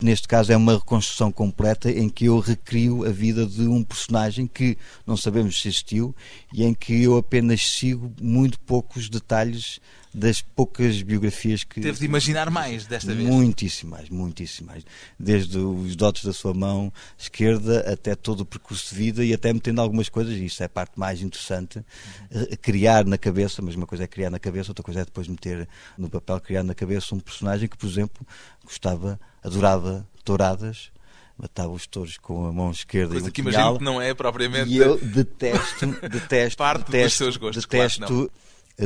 Neste 0.00 0.28
caso 0.28 0.52
é 0.52 0.56
uma 0.56 0.74
reconstrução 0.74 1.32
completa 1.32 1.90
em 1.90 2.08
que 2.08 2.26
eu 2.26 2.38
recrio 2.38 3.06
a 3.06 3.10
vida 3.10 3.46
de 3.46 3.62
um 3.62 3.82
personagem 3.82 4.46
que 4.46 4.76
não 5.06 5.16
sabemos 5.16 5.60
se 5.60 5.68
existiu 5.68 6.14
e 6.52 6.64
em 6.64 6.74
que 6.74 7.02
eu 7.02 7.16
apenas 7.16 7.62
sigo 7.62 8.12
muito 8.20 8.60
poucos 8.60 9.08
detalhes 9.08 9.80
das 10.16 10.40
poucas 10.40 11.02
biografias 11.02 11.62
que. 11.62 11.78
Teve 11.78 11.98
de 11.98 12.06
imaginar 12.06 12.48
mais 12.48 12.86
desta 12.86 13.14
vez. 13.14 13.28
Muitíssimo 13.28 13.90
mais, 13.90 14.08
muitíssimo 14.08 14.68
mais. 14.68 14.82
Desde 15.20 15.58
os 15.58 15.94
dotes 15.94 16.24
da 16.24 16.32
sua 16.32 16.54
mão 16.54 16.90
esquerda 17.18 17.80
até 17.92 18.14
todo 18.14 18.40
o 18.40 18.46
percurso 18.46 18.94
de 18.94 18.98
vida 18.98 19.22
e 19.22 19.34
até 19.34 19.52
metendo 19.52 19.82
algumas 19.82 20.08
coisas, 20.08 20.32
e 20.34 20.46
isso 20.46 20.62
é 20.62 20.66
a 20.66 20.70
parte 20.70 20.98
mais 20.98 21.20
interessante, 21.20 21.84
uhum. 22.30 22.46
criar 22.62 23.04
na 23.04 23.18
cabeça, 23.18 23.60
mas 23.60 23.74
uma 23.74 23.86
coisa 23.86 24.04
é 24.04 24.06
criar 24.06 24.30
na 24.30 24.38
cabeça, 24.38 24.70
outra 24.70 24.82
coisa 24.82 25.02
é 25.02 25.04
depois 25.04 25.28
meter 25.28 25.68
no 25.98 26.08
papel, 26.08 26.40
criar 26.40 26.62
na 26.62 26.74
cabeça 26.74 27.14
um 27.14 27.20
personagem 27.20 27.68
que, 27.68 27.76
por 27.76 27.86
exemplo, 27.86 28.26
gostava, 28.64 29.20
adorava 29.44 30.08
touradas 30.24 30.90
matava 31.38 31.68
os 31.68 31.86
touros 31.86 32.16
com 32.16 32.46
a 32.46 32.52
mão 32.52 32.70
esquerda 32.70 33.12
Coisa 33.12 33.28
e 33.28 33.30
que 33.30 33.42
imagino 33.42 33.76
que 33.76 33.84
não 33.84 34.00
é 34.00 34.14
propriamente 34.14 34.70
e 34.70 34.78
eu 34.78 34.96
detesto 34.96 35.86
detesto 36.08 36.56
parte 36.56 36.86
detesto, 36.86 37.02
dos 37.02 37.12
seus 37.12 37.36
gostos 37.36 37.66
detesto 37.66 38.06
claro, 38.06 38.30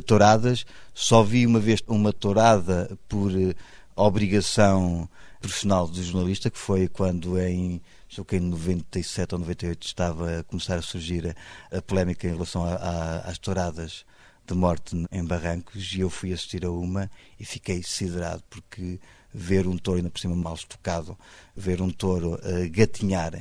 touradas. 0.07 0.65
Só 0.95 1.23
vi 1.23 1.47
uma 1.47 1.59
vez 1.59 1.83
uma 1.87 2.13
tourada 2.13 2.97
por 3.09 3.33
eh, 3.33 3.55
obrigação 3.97 5.09
profissional 5.41 5.89
de 5.89 6.03
jornalista, 6.03 6.51
que 6.51 6.59
foi 6.59 6.87
quando 6.87 7.39
em 7.41 7.81
julgo 8.09 8.31
que 8.31 8.37
em 8.37 8.41
97 8.41 9.35
ou 9.35 9.39
98 9.41 9.87
estava 9.87 10.41
a 10.41 10.45
começar 10.45 10.77
a 10.77 10.83
surgir 10.83 11.35
a, 11.71 11.79
a 11.79 11.83
polémica 11.83 12.27
em 12.27 12.33
relação 12.33 12.65
a, 12.65 12.75
a, 12.75 13.19
às 13.21 13.39
touradas 13.39 14.05
de 14.47 14.55
morte 14.55 14.97
em 15.13 15.25
Barrancos 15.25 15.93
e 15.95 16.01
eu 16.01 16.11
fui 16.11 16.33
assistir 16.33 16.65
a 16.65 16.71
uma 16.71 17.11
e 17.39 17.45
fiquei 17.45 17.83
siderado 17.83 18.43
porque 18.51 18.99
ver 19.33 19.67
um 19.67 19.79
touro 19.79 19.99
ainda 19.99 20.11
por 20.11 20.19
cima 20.19 20.35
mal 20.35 20.55
estocado, 20.55 21.17
ver 21.55 21.81
um 21.81 21.91
touro 21.91 22.35
uh, 22.35 22.71
gatinhar 22.71 23.33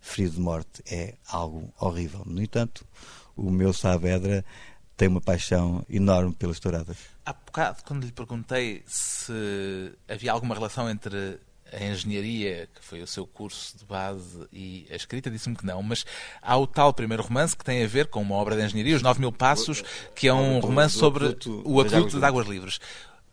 ferido 0.00 0.34
de 0.34 0.40
morte 0.40 0.82
é 0.90 1.14
algo 1.28 1.72
horrível. 1.78 2.22
No 2.26 2.42
entanto, 2.42 2.84
o 3.36 3.50
meu 3.50 3.72
Saavedra 3.72 4.44
tem 5.00 5.08
uma 5.08 5.20
paixão 5.22 5.82
enorme 5.88 6.34
pelas 6.34 6.60
touradas. 6.60 6.98
Há 7.24 7.32
bocado, 7.32 7.78
quando 7.86 8.04
lhe 8.04 8.12
perguntei 8.12 8.82
se 8.84 9.92
havia 10.06 10.30
alguma 10.30 10.54
relação 10.54 10.90
entre 10.90 11.38
a 11.72 11.82
engenharia, 11.82 12.68
que 12.74 12.84
foi 12.84 13.00
o 13.00 13.06
seu 13.06 13.26
curso 13.26 13.78
de 13.78 13.84
base, 13.86 14.46
e 14.52 14.86
a 14.90 14.96
escrita, 14.96 15.30
disse-me 15.30 15.56
que 15.56 15.64
não, 15.64 15.82
mas 15.82 16.04
há 16.42 16.54
o 16.58 16.66
tal 16.66 16.92
primeiro 16.92 17.22
romance 17.22 17.56
que 17.56 17.64
tem 17.64 17.82
a 17.82 17.86
ver 17.86 18.08
com 18.08 18.20
uma 18.20 18.34
obra 18.34 18.54
de 18.54 18.62
engenharia, 18.62 18.94
Os 18.94 19.00
Nove 19.00 19.20
Mil 19.20 19.32
Passos, 19.32 19.82
que 20.14 20.28
é 20.28 20.34
um 20.34 20.58
romance 20.58 20.98
sobre 20.98 21.34
o 21.64 21.80
aqueduto 21.80 22.18
de 22.18 22.24
Águas 22.26 22.46
Livres. 22.46 22.78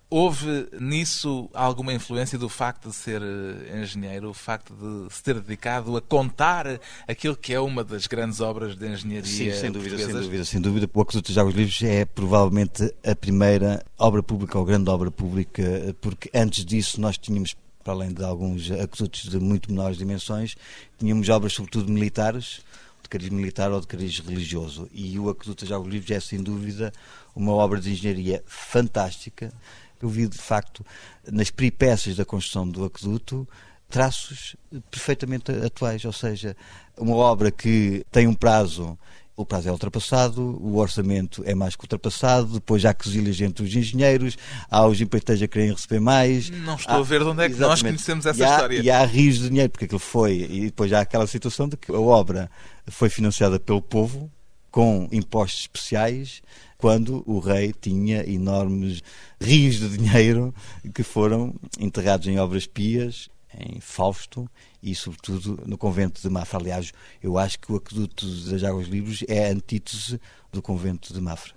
Houve 0.09 0.69
nisso 0.79 1.49
alguma 1.53 1.93
influência 1.93 2.37
do 2.37 2.47
facto 2.47 2.89
de 2.89 2.95
ser 2.95 3.21
eh, 3.21 3.81
engenheiro, 3.81 4.29
o 4.29 4.33
facto 4.33 4.73
de 4.73 5.13
se 5.13 5.21
ter 5.21 5.33
dedicado 5.35 5.97
a 5.97 6.01
contar 6.01 6.79
aquilo 7.05 7.35
que 7.35 7.53
é 7.53 7.59
uma 7.59 7.83
das 7.83 8.07
grandes 8.07 8.39
obras 8.39 8.77
de 8.77 8.87
engenharia? 8.87 9.25
Sim, 9.25 9.51
sem 9.51 9.69
dúvida, 9.69 9.97
sem 9.97 10.07
dúvida, 10.07 10.45
sem 10.45 10.61
dúvida. 10.61 10.89
O 10.93 11.01
Aqueduto 11.01 11.27
dos 11.27 11.37
Águas 11.37 11.55
Livres 11.55 11.83
é 11.83 12.05
provavelmente 12.05 12.89
a 13.05 13.13
primeira 13.13 13.85
obra 13.99 14.23
pública 14.23 14.57
ou 14.57 14.63
grande 14.63 14.89
obra 14.89 15.11
pública, 15.11 15.93
porque 15.99 16.29
antes 16.33 16.63
disso 16.63 17.01
nós 17.01 17.17
tínhamos 17.17 17.53
para 17.83 17.93
além 17.93 18.13
de 18.13 18.23
alguns 18.23 18.69
aquedutos 18.71 19.29
de 19.29 19.39
muito 19.39 19.71
menores 19.71 19.97
dimensões, 19.97 20.55
tínhamos 20.97 21.27
obras 21.29 21.53
sobretudo 21.53 21.91
militares, 21.91 22.61
de 23.01 23.09
cariz 23.09 23.29
militar 23.29 23.71
ou 23.71 23.79
de 23.79 23.87
cariz 23.87 24.19
religioso. 24.19 24.89
E 24.93 25.17
o 25.17 25.29
Aqueduto 25.29 25.63
dos 25.63 25.71
Águas 25.71 25.89
Livres 25.89 26.11
é, 26.11 26.19
sem 26.19 26.43
dúvida, 26.43 26.91
uma 27.35 27.53
obra 27.53 27.79
de 27.79 27.91
engenharia 27.91 28.43
fantástica, 28.45 29.53
eu 30.01 30.09
vi, 30.09 30.27
de 30.27 30.37
facto, 30.37 30.85
nas 31.31 31.49
peripécias 31.49 32.15
da 32.15 32.25
construção 32.25 32.67
do 32.67 32.85
aqueduto, 32.85 33.47
traços 33.89 34.55
perfeitamente 34.91 35.51
atuais, 35.51 36.03
ou 36.05 36.13
seja, 36.13 36.55
uma 36.97 37.15
obra 37.15 37.51
que 37.51 38.05
tem 38.11 38.27
um 38.27 38.33
prazo 38.33 38.97
o 39.37 39.45
prazo 39.45 39.69
é 39.69 39.71
ultrapassado, 39.71 40.41
o 40.41 40.77
orçamento 40.77 41.43
é 41.45 41.53
mais 41.53 41.75
que 41.75 41.83
ultrapassado, 41.83 42.53
depois 42.53 42.83
há 42.83 42.91
quesilhas 42.91 43.39
entre 43.39 43.63
os 43.63 43.75
engenheiros, 43.75 44.35
há 44.67 44.83
os 44.87 44.99
empreiteiros 44.99 45.43
a 45.43 45.47
querem 45.47 45.71
receber 45.71 45.99
mais. 45.99 46.49
Não 46.49 46.75
estou 46.75 46.95
há, 46.95 46.97
a 46.97 47.03
ver 47.03 47.19
de 47.19 47.27
onde 47.27 47.43
é 47.43 47.49
que 47.49 47.55
nós 47.57 47.83
conhecemos 47.83 48.25
essa 48.25 48.39
e 48.39 48.43
há, 48.43 48.49
história. 48.49 48.81
E 48.81 48.89
há 48.89 49.05
rios 49.05 49.37
de 49.37 49.49
dinheiro, 49.49 49.69
porque 49.69 49.85
aquilo 49.85 49.99
foi, 49.99 50.47
e 50.49 50.61
depois 50.65 50.91
há 50.91 51.01
aquela 51.01 51.27
situação 51.27 51.69
de 51.69 51.77
que 51.77 51.91
a 51.91 51.99
obra 51.99 52.49
foi 52.87 53.09
financiada 53.11 53.59
pelo 53.59 53.79
povo, 53.79 54.27
com 54.71 55.07
impostos 55.11 55.61
especiais, 55.61 56.41
quando 56.77 57.23
o 57.25 57.39
rei 57.39 57.73
tinha 57.73 58.27
enormes 58.29 59.01
rios 59.41 59.75
de 59.75 59.97
dinheiro 59.97 60.53
que 60.93 61.03
foram 61.03 61.55
enterrados 61.79 62.27
em 62.27 62.39
obras 62.39 62.67
pias, 62.67 63.29
em 63.57 63.79
Fausto 63.79 64.49
e, 64.81 64.93
sobretudo, 64.93 65.63
no 65.65 65.77
convento 65.77 66.21
de 66.21 66.29
Mafra. 66.29 66.59
Aliás, 66.59 66.91
eu 67.21 67.37
acho 67.37 67.59
que 67.59 67.71
o 67.71 67.77
Aqueduto 67.77 68.25
das 68.49 68.63
Águas 68.63 68.87
Livres 68.87 69.23
é 69.27 69.47
a 69.47 69.51
antítese 69.51 70.21
do 70.51 70.61
convento 70.61 71.13
de 71.13 71.19
Mafra. 71.19 71.53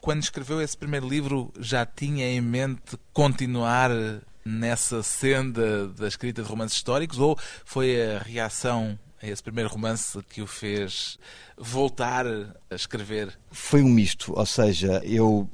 Quando 0.00 0.22
escreveu 0.22 0.60
esse 0.60 0.76
primeiro 0.76 1.08
livro, 1.08 1.52
já 1.58 1.84
tinha 1.86 2.28
em 2.28 2.40
mente 2.40 2.98
continuar 3.12 3.90
nessa 4.44 5.02
senda 5.02 5.88
da 5.88 6.06
escrita 6.06 6.42
de 6.42 6.48
romances 6.48 6.76
históricos 6.76 7.18
ou 7.18 7.38
foi 7.64 8.12
a 8.12 8.18
reação 8.18 8.98
esse 9.30 9.42
primeiro 9.42 9.70
romance 9.70 10.18
que 10.28 10.42
o 10.42 10.46
fez 10.46 11.18
voltar 11.56 12.26
a 12.26 12.74
escrever? 12.74 13.36
Foi 13.50 13.82
um 13.82 13.88
misto, 13.88 14.32
ou 14.36 14.46
seja, 14.46 15.00
eu 15.04 15.48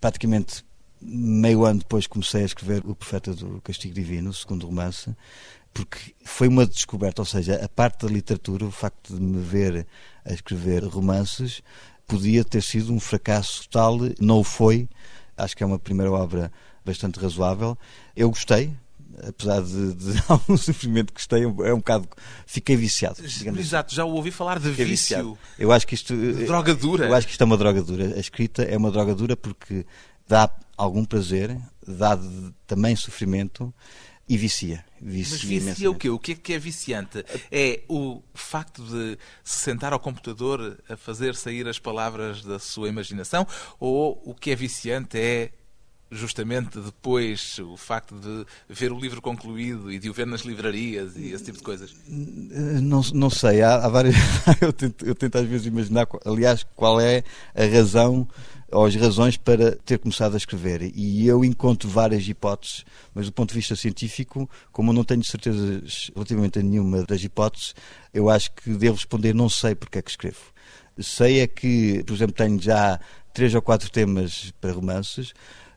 praticamente 0.00 0.64
meio 1.00 1.64
ano 1.64 1.80
depois 1.80 2.06
comecei 2.06 2.42
a 2.42 2.46
escrever 2.46 2.82
O 2.86 2.94
Profeta 2.94 3.34
do 3.34 3.60
Castigo 3.60 3.94
Divino, 3.94 4.30
o 4.30 4.34
segundo 4.34 4.66
romance, 4.66 5.14
porque 5.74 6.14
foi 6.24 6.48
uma 6.48 6.66
descoberta, 6.66 7.22
ou 7.22 7.26
seja, 7.26 7.56
a 7.56 7.68
parte 7.68 8.06
da 8.06 8.12
literatura, 8.12 8.64
o 8.64 8.70
facto 8.70 9.14
de 9.14 9.20
me 9.20 9.40
ver 9.40 9.86
a 10.24 10.32
escrever 10.32 10.84
romances, 10.84 11.62
podia 12.06 12.44
ter 12.44 12.62
sido 12.62 12.92
um 12.92 13.00
fracasso 13.00 13.62
total, 13.68 13.98
não 14.20 14.40
o 14.40 14.44
foi, 14.44 14.88
Acho 15.36 15.56
que 15.56 15.62
é 15.62 15.66
uma 15.66 15.78
primeira 15.78 16.12
obra 16.12 16.52
bastante 16.84 17.18
razoável. 17.18 17.76
Eu 18.14 18.28
gostei, 18.28 18.74
apesar 19.26 19.62
de, 19.62 19.94
de 19.94 20.22
algum 20.28 20.56
sofrimento 20.56 21.12
que 21.12 21.20
gostei, 21.20 21.42
é 21.42 21.74
um 21.74 21.78
bocado. 21.78 22.08
Fiquei 22.46 22.76
viciado. 22.76 23.22
Assim. 23.24 23.48
Exato, 23.58 23.88
assim. 23.88 23.96
já 23.96 24.04
ouvi 24.04 24.30
falar 24.30 24.58
de 24.58 24.70
Fiquei 24.70 24.84
vício. 24.84 25.16
Viciado. 25.16 25.38
Eu 25.58 25.72
acho 25.72 25.86
que 25.86 25.94
isto. 25.94 26.14
Droga 26.46 26.74
dura. 26.74 27.06
Eu 27.06 27.14
acho 27.14 27.26
que 27.26 27.32
isto 27.32 27.40
é 27.40 27.44
uma 27.44 27.56
droga 27.56 27.82
dura. 27.82 28.14
A 28.16 28.20
escrita 28.20 28.62
é 28.62 28.76
uma 28.76 28.90
droga 28.90 29.14
dura 29.14 29.36
porque 29.36 29.86
dá 30.26 30.50
algum 30.76 31.04
prazer, 31.04 31.56
dá 31.86 32.18
também 32.66 32.96
sofrimento 32.96 33.72
e 34.28 34.36
vicia. 34.36 34.84
vicia 35.00 35.36
Mas 35.36 35.42
vicia 35.42 35.90
o 35.90 35.94
quê? 35.94 36.08
O 36.08 36.18
que 36.18 36.32
é 36.32 36.34
que 36.34 36.52
é 36.54 36.58
viciante? 36.58 37.24
É 37.50 37.82
o 37.88 38.22
facto 38.34 38.82
de 38.82 39.18
se 39.44 39.60
sentar 39.60 39.92
ao 39.92 40.00
computador 40.00 40.78
a 40.88 40.96
fazer 40.96 41.34
sair 41.34 41.66
as 41.68 41.78
palavras 41.78 42.42
da 42.42 42.58
sua 42.58 42.88
imaginação? 42.88 43.46
Ou 43.78 44.22
o 44.24 44.34
que 44.34 44.50
é 44.50 44.56
viciante 44.56 45.18
é 45.18 45.50
justamente 46.12 46.78
depois 46.78 47.58
o 47.58 47.76
facto 47.76 48.14
de 48.14 48.46
ver 48.68 48.92
o 48.92 49.00
livro 49.00 49.20
concluído 49.20 49.90
e 49.90 49.98
de 49.98 50.10
o 50.10 50.12
ver 50.12 50.26
nas 50.26 50.42
livrarias 50.42 51.16
e 51.16 51.32
esse 51.32 51.44
tipo 51.44 51.58
de 51.58 51.64
coisas? 51.64 51.94
Não, 52.06 53.00
não 53.14 53.30
sei, 53.30 53.62
há, 53.62 53.76
há 53.76 53.88
várias. 53.88 54.14
eu, 54.60 54.72
tento, 54.72 55.04
eu 55.04 55.14
tento 55.14 55.38
às 55.38 55.46
vezes 55.46 55.66
imaginar, 55.66 56.06
aliás, 56.24 56.64
qual 56.76 57.00
é 57.00 57.24
a 57.54 57.64
razão 57.64 58.28
ou 58.72 58.86
as 58.86 58.94
razões 58.96 59.36
para 59.36 59.76
ter 59.76 59.98
começado 59.98 60.34
a 60.34 60.38
escrever. 60.38 60.92
E 60.94 61.26
eu 61.26 61.44
encontro 61.44 61.88
várias 61.88 62.26
hipóteses, 62.26 62.84
mas 63.14 63.26
do 63.26 63.32
ponto 63.32 63.50
de 63.50 63.56
vista 63.56 63.76
científico, 63.76 64.48
como 64.72 64.90
eu 64.90 64.94
não 64.94 65.04
tenho 65.04 65.22
certezas 65.22 66.10
relativamente 66.14 66.58
a 66.58 66.62
nenhuma 66.62 67.02
das 67.02 67.22
hipóteses, 67.22 67.74
eu 68.12 68.30
acho 68.30 68.50
que 68.52 68.70
devo 68.70 68.96
responder 68.96 69.34
não 69.34 69.48
sei 69.48 69.74
porque 69.74 69.98
é 69.98 70.02
que 70.02 70.10
escrevo. 70.10 70.52
Sei 70.98 71.40
é 71.40 71.46
que, 71.46 72.02
por 72.04 72.14
exemplo, 72.14 72.34
tenho 72.34 72.60
já 72.60 72.98
três 73.32 73.54
ou 73.54 73.62
quatro 73.62 73.90
temas 73.90 74.52
para 74.60 74.72
romances, 74.72 75.32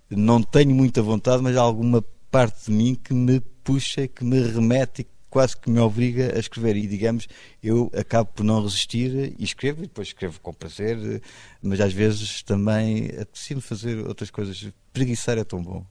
não 0.10 0.42
tenho 0.42 0.74
muita 0.74 1.02
vontade, 1.02 1.42
mas 1.42 1.56
há 1.58 1.62
alguma 1.62 2.04
parte 2.30 2.66
de 2.66 2.72
mim 2.72 2.96
que 2.96 3.14
me 3.14 3.40
puxa, 3.64 4.08
que 4.08 4.24
me 4.24 4.42
remete 4.42 5.08
quase 5.36 5.58
que 5.58 5.70
me 5.70 5.80
obriga 5.80 6.34
a 6.34 6.40
escrever. 6.40 6.78
E, 6.78 6.88
digamos, 6.88 7.28
eu 7.62 7.92
acabo 7.94 8.30
por 8.34 8.44
não 8.44 8.64
resistir 8.64 9.36
e 9.38 9.44
escrevo, 9.44 9.80
e 9.80 9.88
depois 9.88 10.08
escrevo 10.08 10.40
com 10.40 10.54
prazer, 10.54 11.22
mas 11.62 11.82
às 11.82 11.92
vezes 11.92 12.42
também 12.42 13.08
apetece-me 13.08 13.60
fazer 13.60 14.06
outras 14.08 14.32
coisas. 14.32 14.70
Preguiçar 14.94 15.38
é 15.38 15.44
tão 15.44 15.62
bom. 15.62 15.86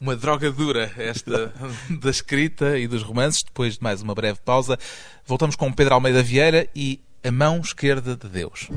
Uma 0.00 0.16
droga 0.16 0.50
dura 0.50 0.90
esta 0.96 1.52
da 2.00 2.10
escrita 2.10 2.78
e 2.78 2.88
dos 2.88 3.02
romances. 3.02 3.44
Depois 3.44 3.74
de 3.74 3.82
mais 3.82 4.02
uma 4.02 4.14
breve 4.14 4.40
pausa, 4.44 4.76
voltamos 5.24 5.54
com 5.54 5.72
Pedro 5.72 5.94
Almeida 5.94 6.22
Vieira 6.22 6.68
e 6.74 7.00
A 7.22 7.30
Mão 7.30 7.60
Esquerda 7.60 8.16
de 8.16 8.28
Deus. 8.28 8.68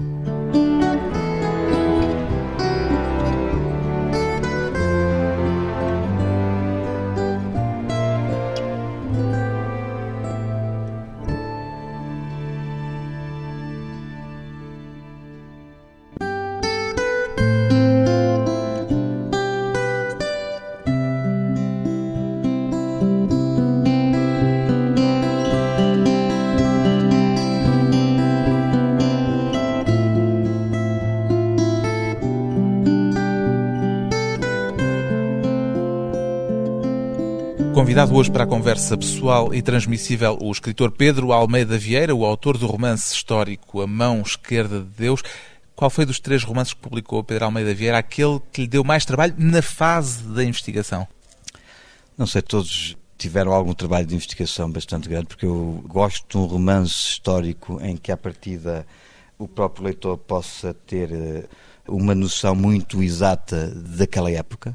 Convidado 37.83 38.15
hoje 38.15 38.31
para 38.31 38.45
a 38.45 38.47
conversa 38.47 38.97
pessoal 38.97 39.53
e 39.53 39.61
transmissível 39.61 40.37
o 40.41 40.49
escritor 40.49 40.89
Pedro 40.89 41.33
Almeida 41.33 41.77
Vieira, 41.77 42.15
o 42.15 42.23
autor 42.23 42.57
do 42.57 42.65
romance 42.65 43.13
histórico 43.13 43.81
A 43.81 43.85
Mão 43.85 44.21
Esquerda 44.21 44.79
de 44.79 44.85
Deus. 44.85 45.21
Qual 45.75 45.89
foi 45.89 46.05
dos 46.05 46.17
três 46.17 46.45
romances 46.45 46.73
que 46.73 46.79
publicou 46.79 47.21
Pedro 47.25 47.43
Almeida 47.43 47.73
Vieira 47.73 47.97
aquele 47.97 48.39
que 48.53 48.61
lhe 48.61 48.67
deu 48.69 48.85
mais 48.85 49.03
trabalho 49.03 49.35
na 49.37 49.61
fase 49.61 50.23
da 50.23 50.45
investigação? 50.45 51.05
Não 52.17 52.25
sei, 52.25 52.41
todos 52.41 52.95
tiveram 53.17 53.51
algum 53.51 53.73
trabalho 53.73 54.07
de 54.07 54.15
investigação 54.15 54.71
bastante 54.71 55.09
grande, 55.09 55.27
porque 55.27 55.45
eu 55.45 55.83
gosto 55.85 56.25
de 56.25 56.37
um 56.37 56.45
romance 56.45 56.93
histórico 56.93 57.81
em 57.83 57.97
que, 57.97 58.13
à 58.13 58.17
partida, 58.17 58.87
o 59.37 59.45
próprio 59.45 59.83
leitor 59.83 60.17
possa 60.17 60.73
ter 60.73 61.11
eh, 61.11 61.43
uma 61.85 62.15
noção 62.15 62.55
muito 62.55 63.03
exata 63.03 63.67
daquela 63.75 64.31
época 64.31 64.73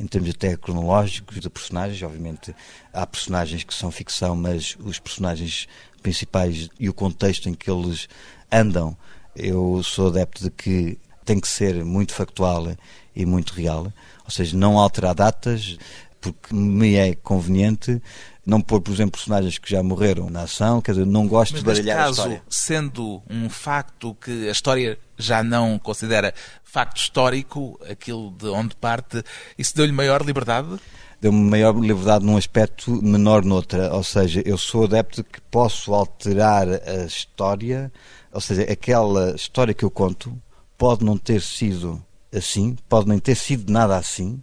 em 0.00 0.06
termos 0.06 0.30
até 0.30 0.56
cronológicos 0.56 1.38
de 1.38 1.50
personagens. 1.50 2.02
Obviamente 2.02 2.54
há 2.92 3.06
personagens 3.06 3.62
que 3.62 3.74
são 3.74 3.90
ficção, 3.90 4.34
mas 4.34 4.76
os 4.80 4.98
personagens 4.98 5.68
principais 6.02 6.70
e 6.78 6.88
o 6.88 6.94
contexto 6.94 7.48
em 7.48 7.54
que 7.54 7.70
eles 7.70 8.08
andam, 8.50 8.96
eu 9.36 9.82
sou 9.84 10.08
adepto 10.08 10.44
de 10.44 10.50
que 10.50 10.98
tem 11.24 11.38
que 11.38 11.46
ser 11.46 11.84
muito 11.84 12.14
factual 12.14 12.74
e 13.14 13.26
muito 13.26 13.52
real, 13.52 13.92
ou 14.24 14.30
seja, 14.30 14.56
não 14.56 14.78
alterar 14.78 15.14
datas, 15.14 15.76
porque 16.20 16.54
me 16.54 16.94
é 16.94 17.14
conveniente 17.14 18.00
não 18.44 18.60
pôr, 18.60 18.80
por 18.80 18.92
exemplo, 18.92 19.12
personagens 19.12 19.58
que 19.58 19.70
já 19.70 19.82
morreram 19.82 20.28
na 20.28 20.42
ação, 20.42 20.80
quer 20.80 20.92
dizer, 20.92 21.06
não 21.06 21.28
gosto 21.28 21.52
Mas 21.52 21.60
de 21.60 21.66
baralhar 21.66 21.98
caso, 21.98 22.08
a 22.08 22.24
história. 22.24 22.42
sendo 22.48 23.22
um 23.30 23.48
facto 23.48 24.14
que 24.14 24.48
a 24.48 24.50
história 24.50 24.98
já 25.20 25.42
não 25.42 25.78
considera 25.78 26.34
facto 26.64 26.98
histórico, 26.98 27.78
aquilo 27.88 28.30
de 28.32 28.46
onde 28.48 28.74
parte, 28.76 29.22
isso 29.58 29.74
deu-lhe 29.74 29.92
maior 29.92 30.22
liberdade? 30.24 30.78
Deu-me 31.20 31.50
maior 31.50 31.76
liberdade 31.76 32.24
num 32.24 32.36
aspecto, 32.36 32.90
menor 33.02 33.44
noutra. 33.44 33.92
Ou 33.92 34.02
seja, 34.02 34.42
eu 34.46 34.56
sou 34.56 34.84
adepto 34.84 35.22
de 35.22 35.28
que 35.28 35.40
posso 35.50 35.92
alterar 35.92 36.66
a 36.68 37.04
história, 37.04 37.92
ou 38.32 38.40
seja, 38.40 38.62
aquela 38.62 39.34
história 39.34 39.74
que 39.74 39.84
eu 39.84 39.90
conto 39.90 40.40
pode 40.78 41.04
não 41.04 41.18
ter 41.18 41.42
sido 41.42 42.02
assim, 42.34 42.76
pode 42.88 43.08
nem 43.08 43.18
ter 43.18 43.34
sido 43.34 43.70
nada 43.70 43.96
assim, 43.96 44.42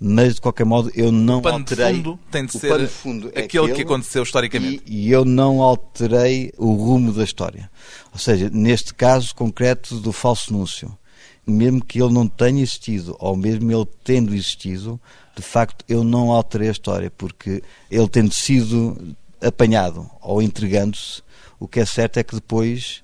mas 0.00 0.34
de 0.34 0.40
qualquer 0.40 0.64
modo 0.64 0.90
eu 0.94 1.12
não 1.12 1.38
o 1.38 1.42
pano 1.42 1.58
alterei. 1.58 1.86
De 1.86 2.02
fundo 2.02 2.18
tem 2.30 2.46
de 2.46 2.58
ser 2.58 2.88
fundo 2.88 3.30
é 3.34 3.42
aquele, 3.42 3.72
que 3.72 3.82
aconteceu 3.82 4.22
historicamente. 4.22 4.82
E, 4.86 5.06
e, 5.06 5.10
eu 5.10 5.24
não 5.24 5.62
alterei 5.62 6.52
o 6.58 6.72
rumo 6.72 7.12
da 7.12 7.22
história. 7.22 7.70
Ou 8.12 8.18
seja, 8.18 8.50
neste 8.50 8.92
caso 8.92 9.34
concreto 9.34 9.96
do 10.00 10.12
falso 10.12 10.52
núncio, 10.52 10.96
mesmo 11.46 11.84
que 11.84 12.02
ele 12.02 12.12
não 12.12 12.26
tenha 12.26 12.62
existido, 12.62 13.16
ou 13.18 13.36
mesmo 13.36 13.70
ele 13.70 13.86
tendo 14.02 14.34
existido, 14.34 15.00
de 15.36 15.42
facto 15.42 15.84
eu 15.88 16.02
não 16.02 16.30
alterei 16.30 16.68
a 16.68 16.72
história, 16.72 17.10
porque 17.10 17.62
ele 17.90 18.08
tendo 18.08 18.32
sido 18.32 19.16
apanhado 19.40 20.08
ou 20.20 20.42
entregando-se, 20.42 21.22
o 21.58 21.68
que 21.68 21.80
é 21.80 21.86
certo 21.86 22.18
é 22.18 22.24
que 22.24 22.34
depois 22.34 23.02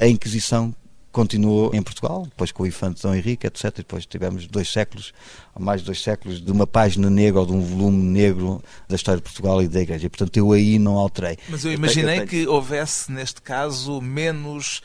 a 0.00 0.06
Inquisição 0.06 0.74
continuou 1.12 1.70
em 1.74 1.82
Portugal, 1.82 2.24
depois 2.24 2.50
com 2.50 2.62
o 2.62 2.66
infante 2.66 3.02
Dom 3.02 3.14
Henrique, 3.14 3.46
etc. 3.46 3.64
E 3.64 3.70
depois 3.78 4.06
tivemos 4.06 4.46
dois 4.46 4.72
séculos, 4.72 5.12
ou 5.54 5.62
mais 5.62 5.82
de 5.82 5.86
dois 5.86 6.02
séculos, 6.02 6.40
de 6.40 6.50
uma 6.50 6.66
página 6.66 7.08
negra 7.10 7.40
ou 7.40 7.46
de 7.46 7.52
um 7.52 7.60
volume 7.60 8.02
negro 8.02 8.62
da 8.88 8.96
história 8.96 9.18
de 9.18 9.22
Portugal 9.22 9.62
e 9.62 9.68
da 9.68 9.80
Igreja. 9.80 10.06
E, 10.06 10.08
portanto, 10.08 10.36
eu 10.36 10.52
aí 10.52 10.78
não 10.78 10.94
alterei. 10.94 11.38
Mas 11.48 11.64
eu 11.64 11.72
imaginei 11.72 12.14
eu 12.14 12.26
tenho... 12.26 12.28
que 12.28 12.48
houvesse, 12.48 13.12
neste 13.12 13.42
caso, 13.42 14.00
menos 14.00 14.80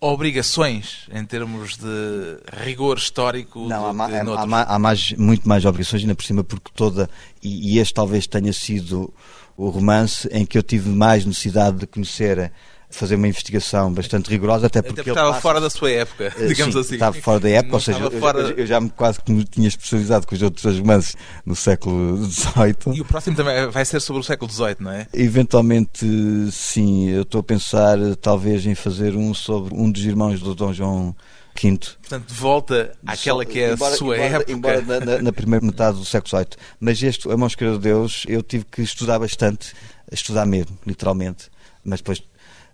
obrigações 0.00 1.06
em 1.10 1.24
termos 1.24 1.76
de 1.76 2.38
rigor 2.64 2.98
histórico 2.98 3.66
não, 3.66 3.86
há, 3.86 4.06
há, 4.06 4.74
há, 4.74 4.78
mais, 4.78 5.12
muito 5.12 5.48
mais 5.48 5.64
obrigações 5.64 6.02
ainda 6.02 6.14
por 6.14 6.22
cima 6.22 6.44
porque 6.44 6.70
toda 6.74 7.08
e, 7.42 7.74
e 7.74 7.78
este 7.78 7.94
talvez 7.94 8.26
tenha 8.26 8.52
sido 8.52 9.12
o 9.56 9.70
romance 9.70 10.28
em 10.30 10.44
que 10.44 10.58
eu 10.58 10.62
tive 10.62 10.90
mais 10.90 11.24
necessidade 11.24 11.78
de 11.78 11.86
conhecer 11.86 12.52
fazer 12.96 13.16
uma 13.16 13.28
investigação 13.28 13.92
bastante 13.92 14.30
rigorosa, 14.30 14.66
até 14.66 14.80
porque, 14.80 15.00
até 15.00 15.02
porque 15.02 15.10
estava 15.10 15.30
passa... 15.30 15.40
fora 15.42 15.60
da 15.60 15.70
sua 15.70 15.90
época, 15.90 16.32
eh, 16.38 16.46
digamos 16.48 16.74
Sim, 16.74 16.80
assim. 16.80 16.94
Estava 16.94 17.20
fora 17.20 17.40
da 17.40 17.48
época, 17.50 17.68
Não 17.68 17.74
ou 17.74 17.80
seja, 17.80 17.98
eu, 18.00 18.10
fora... 18.12 18.40
eu, 18.40 18.66
já 18.66 18.80
me 18.80 18.90
quase 18.90 19.20
que 19.20 19.30
me 19.30 19.44
tinha 19.44 19.68
especializado 19.68 20.26
com 20.26 20.34
os 20.34 20.42
outros 20.42 20.78
romances 20.78 21.14
no 21.44 21.54
século 21.54 22.24
XVIII. 22.24 22.96
E 22.96 23.00
o 23.00 23.04
próximo 23.04 23.36
também 23.36 23.68
vai 23.68 23.84
ser 23.84 24.00
sobre 24.00 24.20
o 24.20 24.24
século 24.24 24.50
XVIII, 24.50 24.76
não 24.80 24.90
é? 24.90 25.06
Eventualmente, 25.12 26.06
sim. 26.50 27.08
Eu 27.10 27.22
estou 27.22 27.40
a 27.40 27.44
pensar, 27.44 27.98
talvez, 28.20 28.64
em 28.66 28.74
fazer 28.74 29.14
um 29.14 29.34
sobre 29.34 29.74
um 29.74 29.90
dos 29.90 30.04
irmãos 30.04 30.40
do 30.40 30.54
Dom 30.54 30.72
João 30.72 31.14
V. 31.54 31.78
Portanto, 31.78 32.32
volta 32.32 32.92
àquela 33.06 33.44
que 33.44 33.60
é 33.60 33.72
embora, 33.72 33.94
a 33.94 33.96
sua 33.96 34.16
embora, 34.16 34.36
época. 34.36 34.52
Embora 34.52 34.82
na, 34.82 35.00
na, 35.00 35.22
na, 35.22 35.32
primeira 35.32 35.64
metade 35.64 35.98
do 35.98 36.04
século 36.04 36.28
XVIII. 36.28 36.58
Mas 36.78 37.02
este, 37.02 37.30
A 37.30 37.36
Mão 37.36 37.46
Esquerda 37.46 37.76
de 37.76 37.82
Deus, 37.82 38.24
eu 38.28 38.42
tive 38.42 38.64
que 38.64 38.82
estudar 38.82 39.18
bastante, 39.18 39.74
estudar 40.12 40.46
mesmo, 40.46 40.78
literalmente. 40.86 41.50
Mas 41.84 42.00
depois 42.00 42.22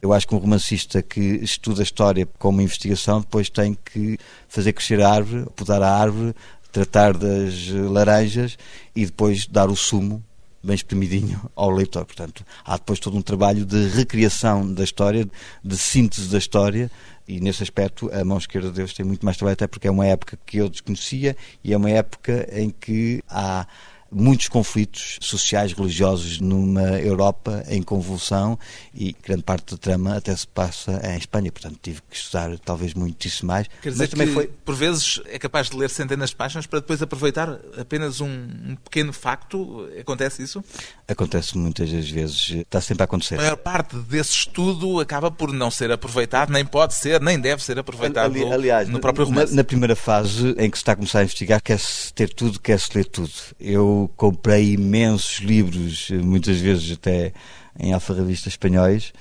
eu 0.03 0.13
acho 0.13 0.27
que 0.27 0.35
um 0.35 0.39
romancista 0.39 1.01
que 1.01 1.21
estuda 1.21 1.81
a 1.81 1.85
história 1.85 2.29
como 2.37 2.61
investigação 2.61 3.21
depois 3.21 3.49
tem 3.49 3.79
que 3.85 4.19
fazer 4.49 4.73
crescer 4.73 5.01
a 5.01 5.09
árvore, 5.09 5.47
podar 5.55 5.81
a 5.81 5.97
árvore, 5.97 6.35
tratar 6.73 7.17
das 7.17 7.69
laranjas 7.69 8.59
e 8.97 9.07
depois 9.07 9.47
dar 9.47 9.71
o 9.71 9.77
sumo 9.77 10.23
bem 10.61 10.75
espremidinho 10.75 11.41
ao 11.55 11.71
leitor. 11.71 12.05
Portanto, 12.05 12.45
há 12.65 12.77
depois 12.77 12.99
todo 12.99 13.17
um 13.17 13.23
trabalho 13.23 13.65
de 13.65 13.87
recriação 13.91 14.75
da 14.75 14.83
história, 14.83 15.25
de 15.63 15.79
síntese 15.79 16.29
da 16.29 16.39
história, 16.39 16.91
e 17.29 17.41
nesse 17.41 17.63
aspecto 17.63 18.11
a 18.13 18.25
mão 18.25 18.39
esquerda 18.39 18.71
de 18.71 18.75
Deus 18.75 18.93
tem 18.93 19.07
muito 19.07 19.25
mais 19.25 19.37
trabalho, 19.37 19.55
até 19.55 19.69
porque 19.69 19.87
é 19.87 19.91
uma 19.91 20.07
época 20.07 20.37
que 20.45 20.57
eu 20.57 20.69
desconhecia 20.69 21.37
e 21.63 21.73
é 21.73 21.77
uma 21.77 21.91
época 21.91 22.49
em 22.53 22.71
que 22.71 23.23
há 23.29 23.69
muitos 24.13 24.49
conflitos 24.49 25.19
sociais, 25.21 25.73
religiosos 25.73 26.41
numa 26.41 27.01
Europa 27.01 27.65
em 27.69 27.83
convulsão 27.83 28.59
e 28.95 29.17
grande 29.25 29.43
parte 29.43 29.73
da 29.73 29.79
trama 29.79 30.17
até 30.17 30.35
se 30.37 30.47
passa 30.47 31.01
em 31.05 31.17
Espanha, 31.17 31.51
portanto 31.51 31.79
tive 31.83 32.01
que 32.09 32.17
estudar 32.17 32.59
talvez 32.59 32.95
muitíssimo 32.95 33.49
mais. 33.49 33.67
Quer 33.81 33.91
dizer 33.91 34.09
também 34.09 34.29
que, 34.29 34.35
foi... 34.35 34.47
por 34.47 34.75
vezes, 34.75 35.21
é 35.27 35.39
capaz 35.39 35.71
de 35.71 35.77
ler 35.77 35.91
centenas 35.91 36.31
de 36.31 36.37
páginas 36.37 36.67
para 36.67 36.81
depois 36.81 37.01
aproveitar 37.01 37.59
apenas 37.79 38.21
um, 38.21 38.29
um 38.29 38.77
pequeno 38.77 39.13
facto? 39.13 39.89
Acontece 39.99 40.43
isso? 40.43 40.63
Acontece 41.09 41.57
muitas 41.57 41.91
das 41.91 42.09
vezes, 42.09 42.51
está 42.51 42.81
sempre 42.81 43.03
a 43.03 43.05
acontecer. 43.05 43.37
A 43.37 43.43
maior 43.43 43.57
parte 43.57 43.97
desse 43.97 44.33
estudo 44.33 45.01
acaba 45.01 45.31
por 45.31 45.53
não 45.53 45.71
ser 45.71 45.91
aproveitado, 45.91 46.51
nem 46.51 46.65
pode 46.65 46.95
ser, 46.95 47.21
nem 47.21 47.39
deve 47.39 47.63
ser 47.63 47.79
aproveitado 47.79 48.33
Ali, 48.33 48.45
aliás, 48.45 48.89
no 48.89 49.01
próprio 49.01 49.27
romance. 49.27 49.53
Na, 49.53 49.59
na 49.59 49.65
primeira 49.65 49.97
fase 49.97 50.55
em 50.59 50.71
que 50.71 50.77
se 50.77 50.83
está 50.83 50.93
a 50.93 50.97
começar 50.97 51.21
a 51.21 51.23
investigar, 51.23 51.63
quer-se 51.63 52.13
ter 52.13 52.33
tudo, 52.33 52.61
quer-se 52.61 52.97
ler 52.97 53.05
tudo. 53.05 53.33
Eu 53.61 54.02
comprei 54.09 54.73
imensos 54.73 55.39
livros, 55.41 56.11
muitas 56.11 56.59
vezes 56.59 56.93
até 56.93 57.33
em 57.79 57.93
alfarrabistas 57.93 58.53
espanhóis, 58.55 59.13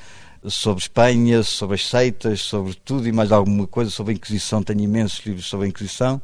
sobre 0.48 0.82
Espanha, 0.82 1.44
sobre 1.44 1.76
as 1.76 1.88
seitas, 1.88 2.42
sobre 2.42 2.74
tudo 2.74 3.08
e 3.08 3.12
mais 3.12 3.32
alguma 3.32 3.68
coisa, 3.68 3.92
sobre 3.92 4.14
a 4.14 4.16
Inquisição. 4.16 4.64
Tenho 4.64 4.82
imensos 4.82 5.24
livros 5.26 5.46
sobre 5.46 5.68
a 5.68 5.70
Inquisição. 5.70 6.22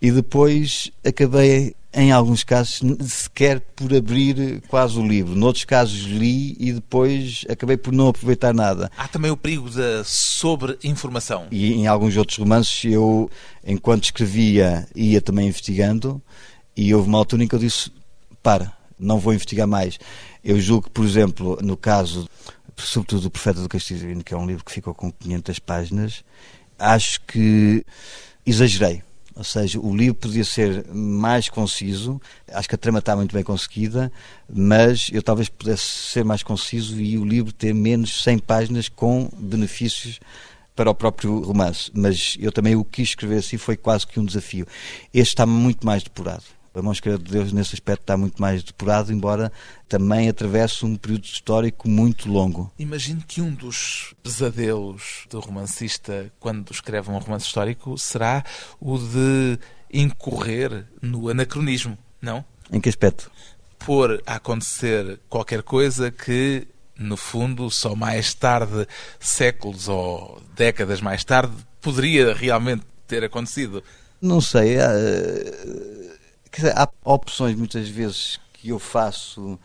E 0.00 0.10
depois 0.10 0.90
acabei, 1.04 1.74
em 1.94 2.10
alguns 2.10 2.42
casos, 2.42 2.80
sequer 3.08 3.60
por 3.60 3.94
abrir 3.94 4.60
quase 4.68 4.98
o 4.98 5.06
livro. 5.06 5.36
Noutros 5.36 5.64
casos 5.64 6.02
li 6.02 6.56
e 6.58 6.72
depois 6.72 7.44
acabei 7.48 7.76
por 7.76 7.92
não 7.92 8.08
aproveitar 8.08 8.52
nada. 8.52 8.90
Há 8.96 9.06
também 9.06 9.30
o 9.30 9.36
perigo 9.36 9.70
da 9.70 10.02
sobre-informação. 10.04 11.46
E 11.50 11.74
em 11.74 11.86
alguns 11.86 12.16
outros 12.16 12.38
romances, 12.38 12.84
eu, 12.92 13.30
enquanto 13.64 14.04
escrevia, 14.04 14.88
ia 14.94 15.20
também 15.20 15.48
investigando 15.48 16.20
e 16.76 16.94
houve 16.94 17.08
uma 17.08 17.18
altura 17.18 17.44
em 17.44 17.48
que 17.48 17.54
eu 17.54 17.58
disse: 17.58 17.90
para, 18.42 18.72
não 18.98 19.18
vou 19.18 19.32
investigar 19.32 19.66
mais. 19.66 19.98
Eu 20.44 20.60
julgo 20.60 20.84
que, 20.84 20.90
por 20.90 21.04
exemplo, 21.04 21.58
no 21.62 21.76
caso, 21.76 22.28
sobretudo 22.76 23.22
do 23.22 23.30
Profeta 23.30 23.60
do 23.60 23.78
Divino, 23.78 24.24
que 24.24 24.34
é 24.34 24.36
um 24.36 24.46
livro 24.46 24.64
que 24.64 24.72
ficou 24.72 24.94
com 24.94 25.10
500 25.12 25.58
páginas, 25.58 26.24
acho 26.78 27.20
que 27.22 27.84
exagerei. 28.44 29.02
Ou 29.34 29.44
seja, 29.44 29.80
o 29.80 29.96
livro 29.96 30.14
podia 30.16 30.44
ser 30.44 30.86
mais 30.92 31.48
conciso, 31.48 32.20
acho 32.52 32.68
que 32.68 32.74
a 32.74 32.78
trama 32.78 32.98
está 32.98 33.16
muito 33.16 33.34
bem 33.34 33.42
conseguida, 33.42 34.12
mas 34.52 35.08
eu 35.10 35.22
talvez 35.22 35.48
pudesse 35.48 35.82
ser 35.82 36.24
mais 36.24 36.42
conciso 36.42 37.00
e 37.00 37.16
o 37.16 37.24
livro 37.24 37.50
ter 37.50 37.72
menos 37.72 38.22
100 38.22 38.40
páginas 38.40 38.88
com 38.90 39.30
benefícios 39.38 40.20
para 40.76 40.90
o 40.90 40.94
próprio 40.94 41.40
romance. 41.40 41.90
Mas 41.94 42.36
eu 42.38 42.52
também 42.52 42.76
o 42.76 42.84
quis 42.84 43.10
escrever 43.10 43.38
assim, 43.38 43.56
foi 43.56 43.76
quase 43.76 44.06
que 44.06 44.20
um 44.20 44.24
desafio. 44.24 44.66
Este 45.14 45.32
está 45.32 45.46
muito 45.46 45.86
mais 45.86 46.02
depurado. 46.02 46.44
A 46.74 46.80
mão 46.80 46.92
esquerda 46.92 47.22
de 47.22 47.30
Deus, 47.30 47.52
nesse 47.52 47.74
aspecto, 47.74 48.02
está 48.02 48.16
muito 48.16 48.40
mais 48.40 48.62
depurado, 48.62 49.12
embora 49.12 49.52
também 49.88 50.28
atravesse 50.28 50.86
um 50.86 50.96
período 50.96 51.24
histórico 51.24 51.88
muito 51.88 52.30
longo. 52.30 52.72
Imagino 52.78 53.22
que 53.26 53.42
um 53.42 53.52
dos 53.52 54.14
pesadelos 54.22 55.26
do 55.28 55.38
romancista, 55.38 56.32
quando 56.40 56.70
escreve 56.72 57.10
um 57.10 57.18
romance 57.18 57.44
histórico, 57.44 57.98
será 57.98 58.42
o 58.80 58.96
de 58.96 59.58
incorrer 59.92 60.86
no 61.02 61.28
anacronismo, 61.28 61.98
não? 62.22 62.42
Em 62.70 62.80
que 62.80 62.88
aspecto? 62.88 63.30
Pôr 63.78 64.22
a 64.24 64.36
acontecer 64.36 65.20
qualquer 65.28 65.62
coisa 65.62 66.10
que, 66.10 66.66
no 66.96 67.18
fundo, 67.18 67.70
só 67.70 67.94
mais 67.94 68.32
tarde, 68.32 68.86
séculos 69.20 69.88
ou 69.88 70.40
décadas 70.54 71.02
mais 71.02 71.22
tarde, 71.22 71.52
poderia 71.82 72.32
realmente 72.32 72.82
ter 73.06 73.24
acontecido. 73.24 73.84
Não 74.22 74.40
sei. 74.40 74.76
Há 76.74 76.88
opções 77.04 77.56
muitas 77.56 77.88
vezes 77.88 78.38
que 78.52 78.68
eu 78.70 78.78
faço 78.78 79.58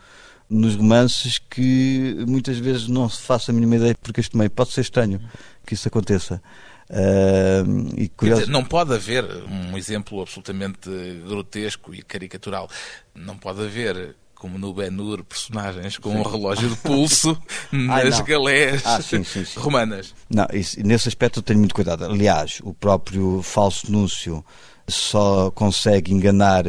nos 0.48 0.74
romances 0.76 1.38
que 1.38 2.24
muitas 2.26 2.58
vezes 2.58 2.88
não 2.88 3.08
se 3.08 3.20
faço 3.22 3.50
a 3.50 3.54
mínima 3.54 3.76
ideia 3.76 3.94
porque 4.02 4.20
este 4.20 4.36
meio 4.36 4.50
pode 4.50 4.72
ser 4.72 4.80
estranho 4.80 5.20
que 5.66 5.74
isso 5.74 5.86
aconteça. 5.86 6.42
Uh, 6.88 7.92
e 7.98 8.08
curioso... 8.08 8.40
dizer, 8.40 8.52
não 8.52 8.64
pode 8.64 8.94
haver 8.94 9.24
um 9.24 9.76
exemplo 9.76 10.22
absolutamente 10.22 10.88
grotesco 11.26 11.94
e 11.94 12.02
caricatural. 12.02 12.68
Não 13.14 13.36
pode 13.36 13.62
haver 13.62 14.16
como 14.34 14.56
no 14.56 14.72
Ben-Hur, 14.72 15.24
personagens 15.24 15.98
com 15.98 16.12
sim. 16.12 16.18
um 16.18 16.22
relógio 16.22 16.70
de 16.70 16.76
pulso 16.76 17.36
nas 17.72 18.20
galés 18.20 18.82
ah, 18.86 19.02
sim, 19.02 19.24
sim, 19.24 19.44
romanas. 19.56 20.14
Não, 20.30 20.46
isso, 20.52 20.80
nesse 20.80 21.08
aspecto 21.08 21.40
eu 21.40 21.42
tenho 21.42 21.58
muito 21.58 21.74
cuidado. 21.74 22.04
Aliás, 22.04 22.60
o 22.62 22.72
próprio 22.72 23.42
falso 23.42 23.90
núncio 23.90 24.44
só 24.88 25.50
consegue 25.50 26.12
enganar 26.12 26.64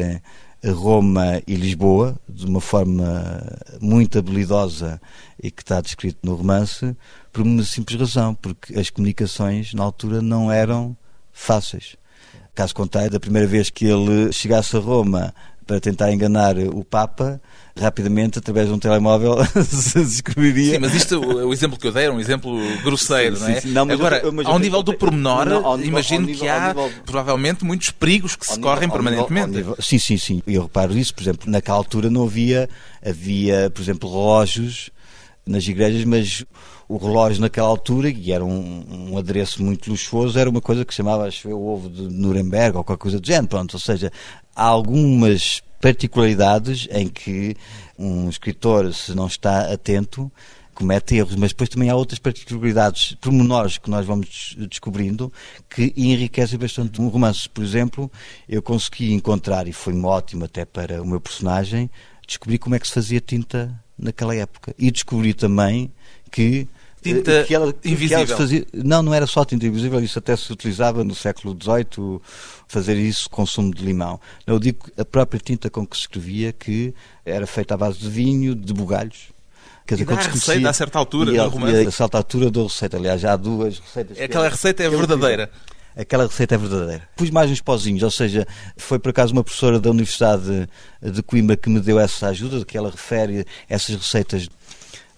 Roma 0.64 1.40
e 1.46 1.54
Lisboa 1.54 2.16
de 2.28 2.44
uma 2.44 2.60
forma 2.60 3.42
muito 3.80 4.18
habilidosa 4.18 5.00
e 5.42 5.50
que 5.50 5.62
está 5.62 5.80
descrito 5.80 6.18
no 6.22 6.34
romance 6.34 6.94
por 7.32 7.42
uma 7.42 7.62
simples 7.62 7.98
razão, 7.98 8.34
porque 8.34 8.78
as 8.78 8.90
comunicações 8.90 9.72
na 9.72 9.82
altura 9.82 10.20
não 10.20 10.52
eram 10.52 10.96
fáceis. 11.32 11.96
Caso 12.54 12.74
contrário, 12.74 13.10
da 13.10 13.20
primeira 13.20 13.48
vez 13.48 13.70
que 13.70 13.86
ele 13.86 14.32
chegasse 14.32 14.76
a 14.76 14.80
Roma 14.80 15.34
para 15.70 15.78
tentar 15.78 16.12
enganar 16.12 16.58
o 16.58 16.82
Papa, 16.82 17.40
rapidamente, 17.78 18.40
através 18.40 18.66
de 18.66 18.74
um 18.74 18.78
telemóvel, 18.80 19.36
se 19.62 20.00
descobriria. 20.00 20.72
Sim, 20.72 20.78
mas 20.80 20.92
isto, 20.92 21.20
o 21.20 21.52
exemplo 21.52 21.78
que 21.78 21.86
eu 21.86 21.92
dei 21.92 22.06
era 22.06 22.12
um 22.12 22.18
exemplo 22.18 22.58
grosseiro, 22.82 23.36
sim, 23.36 23.42
não 23.42 23.48
é? 23.50 23.60
Sim, 23.60 23.68
não, 23.68 23.82
Agora, 23.88 24.18
eu, 24.18 24.34
eu, 24.34 24.48
ao 24.48 24.58
nível 24.58 24.82
do 24.82 24.92
pormenor, 24.94 25.46
não, 25.46 25.80
imagino 25.80 26.26
nível, 26.26 26.40
que 26.40 26.48
há 26.48 26.68
nível, 26.70 26.90
provavelmente 27.06 27.64
muitos 27.64 27.90
perigos 27.90 28.34
que 28.34 28.44
se 28.44 28.56
nível, 28.56 28.68
correm 28.68 28.90
permanentemente. 28.90 29.64
sim, 29.78 30.00
sim, 30.00 30.18
sim. 30.18 30.42
Eu 30.44 30.62
reparo 30.62 30.98
isso, 30.98 31.14
por 31.14 31.22
exemplo, 31.22 31.48
naquela 31.48 31.78
altura 31.78 32.10
não 32.10 32.24
havia, 32.24 32.68
havia, 33.00 33.70
por 33.70 33.80
exemplo, 33.80 34.10
relógios 34.10 34.90
nas 35.46 35.68
igrejas, 35.68 36.04
mas 36.04 36.44
o 36.90 36.96
relógio 36.96 37.40
naquela 37.40 37.68
altura, 37.68 38.10
e 38.10 38.32
era 38.32 38.44
um, 38.44 39.10
um 39.12 39.16
adereço 39.16 39.62
muito 39.62 39.88
luxuoso, 39.88 40.36
era 40.36 40.50
uma 40.50 40.60
coisa 40.60 40.84
que 40.84 40.92
chamava, 40.92 41.24
acho 41.24 41.48
o 41.48 41.72
ovo 41.72 41.88
de 41.88 42.02
Nuremberg 42.02 42.76
ou 42.76 42.82
qualquer 42.82 43.00
coisa 43.00 43.20
do 43.20 43.26
género, 43.26 43.46
pronto, 43.46 43.74
ou 43.74 43.80
seja, 43.80 44.10
há 44.54 44.64
algumas 44.64 45.62
particularidades 45.80 46.86
em 46.90 47.08
que 47.08 47.56
um 47.98 48.28
escritor, 48.28 48.92
se 48.94 49.14
não 49.14 49.26
está 49.26 49.72
atento, 49.72 50.30
comete 50.74 51.16
erros, 51.16 51.36
mas 51.36 51.50
depois 51.50 51.68
também 51.68 51.90
há 51.90 51.94
outras 51.94 52.18
particularidades, 52.18 53.14
pormenores 53.20 53.76
que 53.76 53.90
nós 53.90 54.06
vamos 54.06 54.56
descobrindo 54.68 55.30
que 55.68 55.92
enriquecem 55.96 56.58
bastante 56.58 57.00
um 57.00 57.08
romance. 57.08 57.48
Por 57.48 57.62
exemplo, 57.62 58.10
eu 58.48 58.62
consegui 58.62 59.12
encontrar, 59.12 59.68
e 59.68 59.72
foi 59.72 59.98
ótimo 60.00 60.46
até 60.46 60.64
para 60.64 61.02
o 61.02 61.06
meu 61.06 61.20
personagem, 61.20 61.90
descobrir 62.26 62.58
como 62.58 62.74
é 62.74 62.78
que 62.78 62.86
se 62.86 62.94
fazia 62.94 63.20
tinta 63.20 63.78
naquela 63.98 64.34
época. 64.34 64.74
E 64.78 64.90
descobri 64.90 65.34
também 65.34 65.92
que 66.30 66.66
tinta 67.02 67.44
que 67.44 67.54
ela, 67.54 67.74
invisível. 67.84 68.26
Que 68.26 68.34
fazia, 68.34 68.66
não, 68.72 69.02
não 69.02 69.14
era 69.14 69.26
só 69.26 69.44
tinta 69.44 69.66
invisível, 69.66 70.00
isso 70.00 70.18
até 70.18 70.36
se 70.36 70.52
utilizava 70.52 71.02
no 71.02 71.14
século 71.14 71.56
XVIII, 71.60 72.20
fazer 72.68 72.96
isso, 72.96 73.28
consumo 73.30 73.74
de 73.74 73.84
limão. 73.84 74.20
Eu 74.46 74.58
digo 74.58 74.86
a 74.98 75.04
própria 75.04 75.40
tinta 75.40 75.70
com 75.70 75.86
que 75.86 75.96
se 75.96 76.02
escrevia, 76.02 76.52
que 76.52 76.94
era 77.24 77.46
feita 77.46 77.74
à 77.74 77.76
base 77.76 77.98
de 77.98 78.08
vinho, 78.08 78.54
de 78.54 78.72
bugalhos. 78.72 79.28
Quer 79.86 79.94
dizer, 79.94 80.04
e 80.04 80.14
dá 80.14 80.20
a 80.20 80.28
receita 80.28 80.70
a 80.70 80.72
certa 80.72 80.98
altura 80.98 81.32
do 81.32 81.48
romance? 81.48 81.86
A 81.86 81.90
certa 81.90 82.18
altura 82.18 82.50
da 82.50 82.62
receita, 82.62 82.96
aliás, 82.96 83.20
já 83.20 83.32
há 83.32 83.36
duas 83.36 83.78
receitas. 83.78 84.18
É 84.18 84.24
aquela 84.24 84.48
receita 84.48 84.82
é 84.82 84.88
verdadeira. 84.88 85.50
Aquela 85.96 86.26
receita 86.26 86.54
é 86.54 86.58
verdadeira. 86.58 87.08
Pus 87.16 87.30
mais 87.30 87.50
uns 87.50 87.60
pozinhos, 87.60 88.02
ou 88.02 88.10
seja, 88.10 88.46
foi 88.76 88.98
por 88.98 89.10
acaso 89.10 89.32
uma 89.32 89.42
professora 89.42 89.80
da 89.80 89.90
Universidade 89.90 90.68
de 91.02 91.22
Coimbra 91.22 91.56
que 91.56 91.68
me 91.68 91.80
deu 91.80 91.98
essa 91.98 92.28
ajuda, 92.28 92.64
que 92.64 92.78
ela 92.78 92.90
refere 92.90 93.44
essas 93.68 93.96
receitas 93.96 94.48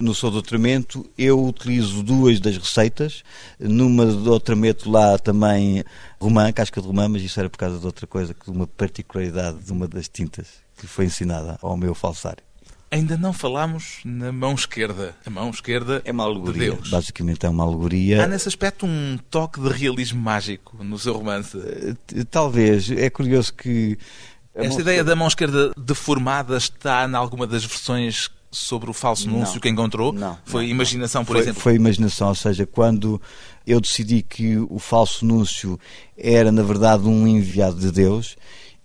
no 0.03 0.13
seu 0.13 0.29
doutoramento, 0.29 1.09
eu 1.17 1.43
utilizo 1.43 2.03
duas 2.03 2.39
das 2.39 2.57
receitas. 2.57 3.23
Numa 3.59 4.05
de 4.05 4.29
outra 4.29 4.55
meto 4.55 4.91
lá 4.91 5.17
também 5.17 5.83
romã, 6.19 6.51
casca 6.51 6.81
de 6.81 6.87
romã, 6.87 7.07
mas 7.07 7.21
isso 7.21 7.39
era 7.39 7.49
por 7.49 7.57
causa 7.57 7.79
de 7.79 7.85
outra 7.85 8.05
coisa, 8.05 8.33
de 8.33 8.51
uma 8.51 8.67
particularidade 8.67 9.59
de 9.59 9.71
uma 9.71 9.87
das 9.87 10.07
tintas 10.07 10.47
que 10.77 10.85
foi 10.85 11.05
ensinada 11.05 11.57
ao 11.61 11.77
meu 11.77 11.95
falsário. 11.95 12.43
Ainda 12.91 13.17
não 13.17 13.33
falámos 13.33 14.01
na 14.05 14.31
mão 14.31 14.53
esquerda. 14.53 15.15
A 15.25 15.29
mão 15.29 15.49
esquerda 15.49 16.01
é 16.05 16.11
uma 16.11 16.25
alegoria. 16.25 16.69
De 16.69 16.75
Deus. 16.75 16.89
Basicamente 16.91 17.43
é 17.43 17.49
uma 17.49 17.63
alegoria. 17.63 18.23
Há 18.23 18.27
nesse 18.27 18.47
aspecto 18.47 18.85
um 18.85 19.17
toque 19.31 19.59
de 19.59 19.69
realismo 19.69 20.21
mágico 20.21 20.77
no 20.83 20.99
seu 20.99 21.13
romance. 21.13 21.57
Eh, 21.57 22.23
talvez. 22.29 22.91
É 22.91 23.09
curioso 23.09 23.51
que. 23.51 23.97
Esta 24.53 24.81
ideia 24.81 25.03
da 25.03 25.15
mão 25.15 25.27
esquerda 25.27 25.71
deformada 25.75 26.55
está 26.55 27.07
em 27.07 27.15
alguma 27.15 27.47
das 27.47 27.65
versões 27.65 28.29
sobre 28.53 28.89
o 28.89 28.93
falso 28.93 29.27
anúncio 29.27 29.59
que 29.59 29.67
encontrou? 29.67 30.13
Não. 30.13 30.37
Foi 30.45 30.63
não, 30.63 30.69
imaginação, 30.69 31.25
por 31.25 31.33
foi, 31.33 31.41
exemplo? 31.41 31.61
Foi 31.61 31.75
imaginação, 31.75 32.29
ou 32.29 32.35
seja, 32.35 32.65
quando 32.65 33.21
eu 33.65 33.81
decidi 33.81 34.21
que 34.21 34.57
o 34.57 34.79
falso 34.79 35.25
anúncio 35.25 35.79
era, 36.17 36.51
na 36.51 36.63
verdade, 36.63 37.07
um 37.07 37.27
enviado 37.27 37.79
de 37.79 37.91
Deus, 37.91 38.37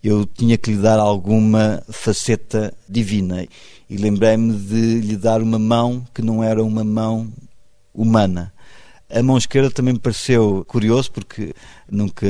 eu 0.02 0.24
tinha 0.24 0.56
que 0.56 0.72
lhe 0.72 0.78
dar 0.78 0.98
alguma 0.98 1.82
faceta 1.90 2.74
divina. 2.88 3.46
E 3.90 3.96
lembrei-me 3.96 4.54
de 4.54 5.00
lhe 5.00 5.16
dar 5.16 5.42
uma 5.42 5.58
mão 5.58 6.06
que 6.14 6.22
não 6.22 6.42
era 6.42 6.62
uma 6.62 6.84
mão 6.84 7.30
humana. 7.92 8.52
A 9.10 9.22
mão 9.22 9.38
esquerda 9.38 9.70
também 9.70 9.94
me 9.94 9.98
pareceu 9.98 10.64
curioso, 10.68 11.10
porque 11.10 11.54
nunca 11.90 12.26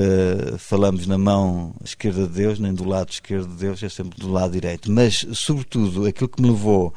falamos 0.59 1.09
na 1.09 1.19
mão 1.19 1.75
esquerda 1.85 2.29
de 2.29 2.35
Deus, 2.35 2.61
nem 2.61 2.73
do 2.73 2.87
lado 2.87 3.11
esquerdo 3.11 3.49
de 3.49 3.57
Deus, 3.57 3.83
é 3.83 3.89
sempre 3.89 4.19
do 4.21 4.31
lado 4.31 4.53
direito. 4.53 4.91
Mas, 4.91 5.27
sobretudo, 5.33 6.07
aquilo 6.07 6.29
que 6.29 6.41
me 6.41 6.49
levou 6.49 6.95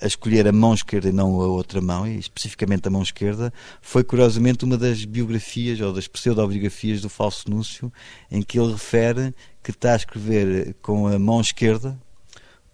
a 0.00 0.06
escolher 0.06 0.46
a 0.48 0.52
mão 0.52 0.74
esquerda 0.74 1.08
e 1.08 1.12
não 1.12 1.40
a 1.40 1.46
outra 1.46 1.80
mão, 1.80 2.06
e 2.06 2.18
especificamente 2.18 2.88
a 2.88 2.90
mão 2.90 3.02
esquerda, 3.02 3.52
foi 3.82 4.02
curiosamente 4.02 4.64
uma 4.64 4.76
das 4.76 5.04
biografias 5.04 5.80
ou 5.80 5.92
das 5.92 6.08
pseudobiografias 6.08 7.00
do 7.00 7.08
falso 7.08 7.50
Núcio, 7.50 7.92
em 8.30 8.42
que 8.42 8.58
ele 8.58 8.72
refere 8.72 9.34
que 9.62 9.70
está 9.70 9.92
a 9.92 9.96
escrever 9.96 10.74
com 10.80 11.06
a 11.06 11.18
mão 11.18 11.40
esquerda 11.40 11.98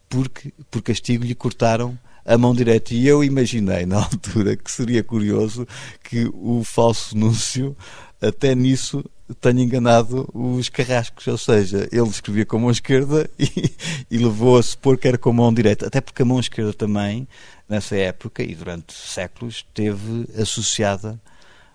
porque, 0.09 0.53
por 0.71 0.83
castigo, 0.83 1.25
lhe 1.25 1.35
cortaram 1.35 1.99
a 2.25 2.37
mão 2.37 2.55
direita. 2.55 2.95
E 2.95 3.07
eu 3.07 3.23
imaginei 3.23 3.87
na 3.87 3.99
altura 4.05 4.57
que 4.57 4.71
seria 4.71 5.03
curioso 5.03 5.67
que 6.03 6.31
o 6.35 6.63
falso 6.65 7.17
Núncio, 7.17 7.77
até 8.21 8.55
nisso, 8.55 9.05
tenha 9.41 9.63
enganado 9.63 10.29
os 10.33 10.69
carrascos. 10.69 11.27
Ou 11.27 11.39
seja, 11.39 11.89
ele 11.93 12.09
escrevia 12.09 12.47
com 12.47 12.57
a 12.57 12.61
mão 12.61 12.71
esquerda 12.71 13.29
e, 13.39 13.71
e 14.11 14.19
levou 14.19 14.59
a 14.59 14.63
supor 14.63 14.99
que 14.99 15.09
era 15.09 15.19
com 15.19 15.31
a 15.31 15.35
mão 15.35 15.53
direita. 15.53 15.87
Até 15.87 16.01
porque 16.01 16.23
a 16.23 16.25
mão 16.25 16.41
esquerda 16.41 16.73
também, 16.73 17.27
nessa 17.69 17.97
época 17.97 18.43
e 18.43 18.55
durante 18.55 18.93
séculos, 18.93 19.57
esteve 19.57 20.29
associada 20.41 21.21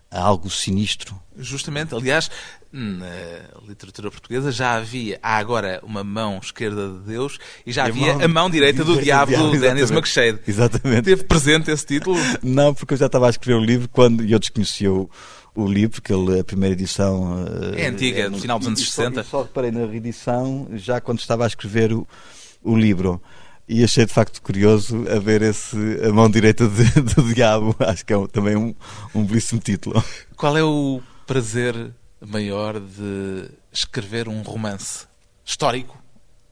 a 0.09 0.19
algo 0.19 0.49
sinistro. 0.49 1.15
Justamente, 1.37 1.95
aliás, 1.95 2.29
na 2.73 3.07
literatura 3.67 4.11
portuguesa 4.11 4.51
já 4.51 4.75
havia, 4.75 5.17
há 5.23 5.37
agora 5.37 5.79
uma 5.83 6.03
mão 6.03 6.39
esquerda 6.41 6.89
de 6.89 6.99
Deus 6.99 7.37
e 7.65 7.71
já 7.71 7.85
e 7.85 7.89
havia 7.89 8.11
a 8.11 8.15
mão, 8.15 8.25
a 8.25 8.27
mão 8.27 8.49
direita 8.49 8.83
do 8.83 9.01
diabo, 9.01 9.31
do 9.31 9.59
Dennis 9.59 9.89
McShade. 9.89 10.39
Exatamente. 10.45 11.03
Teve 11.03 11.23
presente 11.23 11.71
esse 11.71 11.85
título? 11.85 12.17
Não, 12.43 12.73
porque 12.73 12.93
eu 12.93 12.97
já 12.97 13.05
estava 13.05 13.27
a 13.27 13.29
escrever 13.29 13.57
o 13.57 13.63
livro 13.63 13.87
quando 13.89 14.23
eu 14.23 14.39
desconhecia 14.39 14.91
o, 14.91 15.09
o 15.55 15.67
livro, 15.67 16.01
porque 16.01 16.13
ele, 16.13 16.39
a 16.39 16.43
primeira 16.43 16.73
edição... 16.73 17.45
É 17.75 17.87
antiga, 17.87 18.21
é 18.21 18.29
no 18.29 18.39
final 18.39 18.57
dos 18.57 18.67
anos 18.67 18.79
60. 18.79 19.23
Só, 19.23 19.29
só 19.29 19.41
reparei 19.43 19.71
na 19.71 19.85
reedição 19.85 20.67
já 20.73 21.01
quando 21.01 21.19
estava 21.19 21.43
a 21.43 21.47
escrever 21.47 21.91
o, 21.91 22.07
o 22.63 22.75
livro 22.75 23.21
e 23.71 23.85
achei 23.85 24.05
de 24.05 24.13
facto 24.13 24.41
curioso 24.41 25.05
a 25.09 25.17
ver 25.17 25.41
esse, 25.41 25.77
a 26.05 26.11
mão 26.11 26.29
direita 26.29 26.67
de, 26.67 26.83
do 27.15 27.33
diabo. 27.33 27.73
Acho 27.79 28.05
que 28.05 28.11
é 28.11 28.17
um, 28.17 28.27
também 28.27 28.57
um, 28.57 28.75
um 29.15 29.23
belíssimo 29.23 29.61
título. 29.61 30.03
Qual 30.35 30.57
é 30.57 30.63
o 30.63 31.01
prazer 31.25 31.91
maior 32.19 32.79
de 32.79 33.49
escrever 33.71 34.27
um 34.27 34.41
romance 34.41 35.05
histórico 35.45 35.97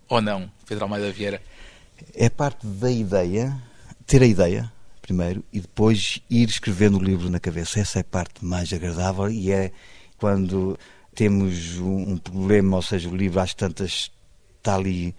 ou 0.07 0.21
não, 0.21 0.49
Pedro 0.65 0.85
Almeida 0.85 1.11
Vieira? 1.11 1.41
É 2.15 2.29
parte 2.29 2.65
da 2.65 2.89
ideia, 2.89 3.55
ter 4.07 4.21
a 4.21 4.25
ideia 4.25 4.71
primeiro 5.09 5.43
e 5.51 5.59
depois 5.59 6.21
ir 6.29 6.47
escrevendo 6.47 6.97
o 6.97 7.03
livro 7.03 7.29
na 7.31 7.39
cabeça. 7.39 7.79
Essa 7.79 7.99
é 7.99 8.01
a 8.01 8.03
parte 8.03 8.45
mais 8.45 8.71
agradável 8.71 9.29
e 9.29 9.51
é 9.51 9.71
quando 10.17 10.77
temos 11.15 11.79
um 11.79 12.15
problema, 12.17 12.75
ou 12.75 12.81
seja, 12.83 13.09
o 13.09 13.15
livro 13.15 13.39
às 13.39 13.53
tantas 13.55 14.11
está 14.57 14.75
ali 14.75 15.15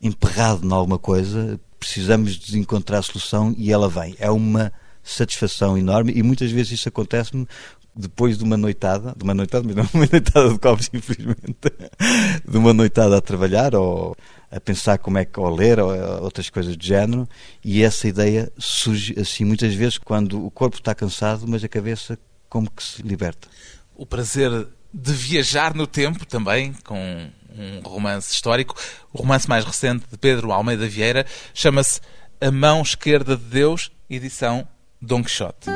emperrado 0.00 0.64
em 0.64 0.72
alguma 0.72 0.98
coisa, 0.98 1.60
precisamos 1.78 2.38
de 2.38 2.58
encontrar 2.58 2.98
a 2.98 3.02
solução 3.02 3.52
e 3.58 3.72
ela 3.72 3.88
vem. 3.88 4.14
É 4.20 4.30
uma 4.30 4.72
satisfação 5.02 5.76
enorme 5.76 6.12
e 6.14 6.22
muitas 6.22 6.52
vezes 6.52 6.72
isso 6.72 6.88
acontece-me 6.88 7.46
depois 7.94 8.38
de 8.38 8.44
uma 8.44 8.56
noitada, 8.56 9.12
de 9.16 9.24
uma 9.24 9.34
noitada, 9.34 9.64
mas 9.66 9.74
não 9.74 9.82
uma 9.92 10.08
noitada 10.10 10.50
de 10.50 10.58
copos, 10.60 10.88
infelizmente, 10.92 11.56
de 12.48 12.56
uma 12.56 12.72
noitada 12.72 13.16
a 13.16 13.20
trabalhar 13.20 13.74
ou 13.74 14.16
a 14.52 14.60
pensar 14.60 14.98
como 14.98 15.16
é 15.16 15.24
que, 15.24 15.40
ou 15.40 15.48
ler, 15.48 15.80
ou 15.80 15.90
outras 16.22 16.50
coisas 16.50 16.76
do 16.76 16.84
género, 16.84 17.26
e 17.64 17.82
essa 17.82 18.06
ideia 18.06 18.52
surge 18.58 19.18
assim 19.18 19.44
muitas 19.44 19.74
vezes 19.74 19.96
quando 19.96 20.44
o 20.44 20.50
corpo 20.50 20.76
está 20.76 20.94
cansado, 20.94 21.48
mas 21.48 21.64
a 21.64 21.68
cabeça 21.68 22.18
como 22.50 22.70
que 22.70 22.82
se 22.82 23.02
liberta. 23.02 23.48
O 23.96 24.04
prazer 24.04 24.68
de 24.92 25.12
viajar 25.12 25.74
no 25.74 25.86
tempo 25.86 26.26
também, 26.26 26.74
com 26.84 27.30
um 27.56 27.80
romance 27.80 28.32
histórico. 28.32 28.74
O 29.12 29.18
romance 29.18 29.48
mais 29.48 29.64
recente 29.64 30.04
de 30.10 30.18
Pedro 30.18 30.52
Almeida 30.52 30.86
Vieira 30.86 31.26
chama-se 31.54 32.00
A 32.40 32.50
Mão 32.50 32.82
Esquerda 32.82 33.36
de 33.36 33.44
Deus, 33.44 33.90
edição 34.10 34.68
Don 35.00 35.22
Quixote. 35.22 35.70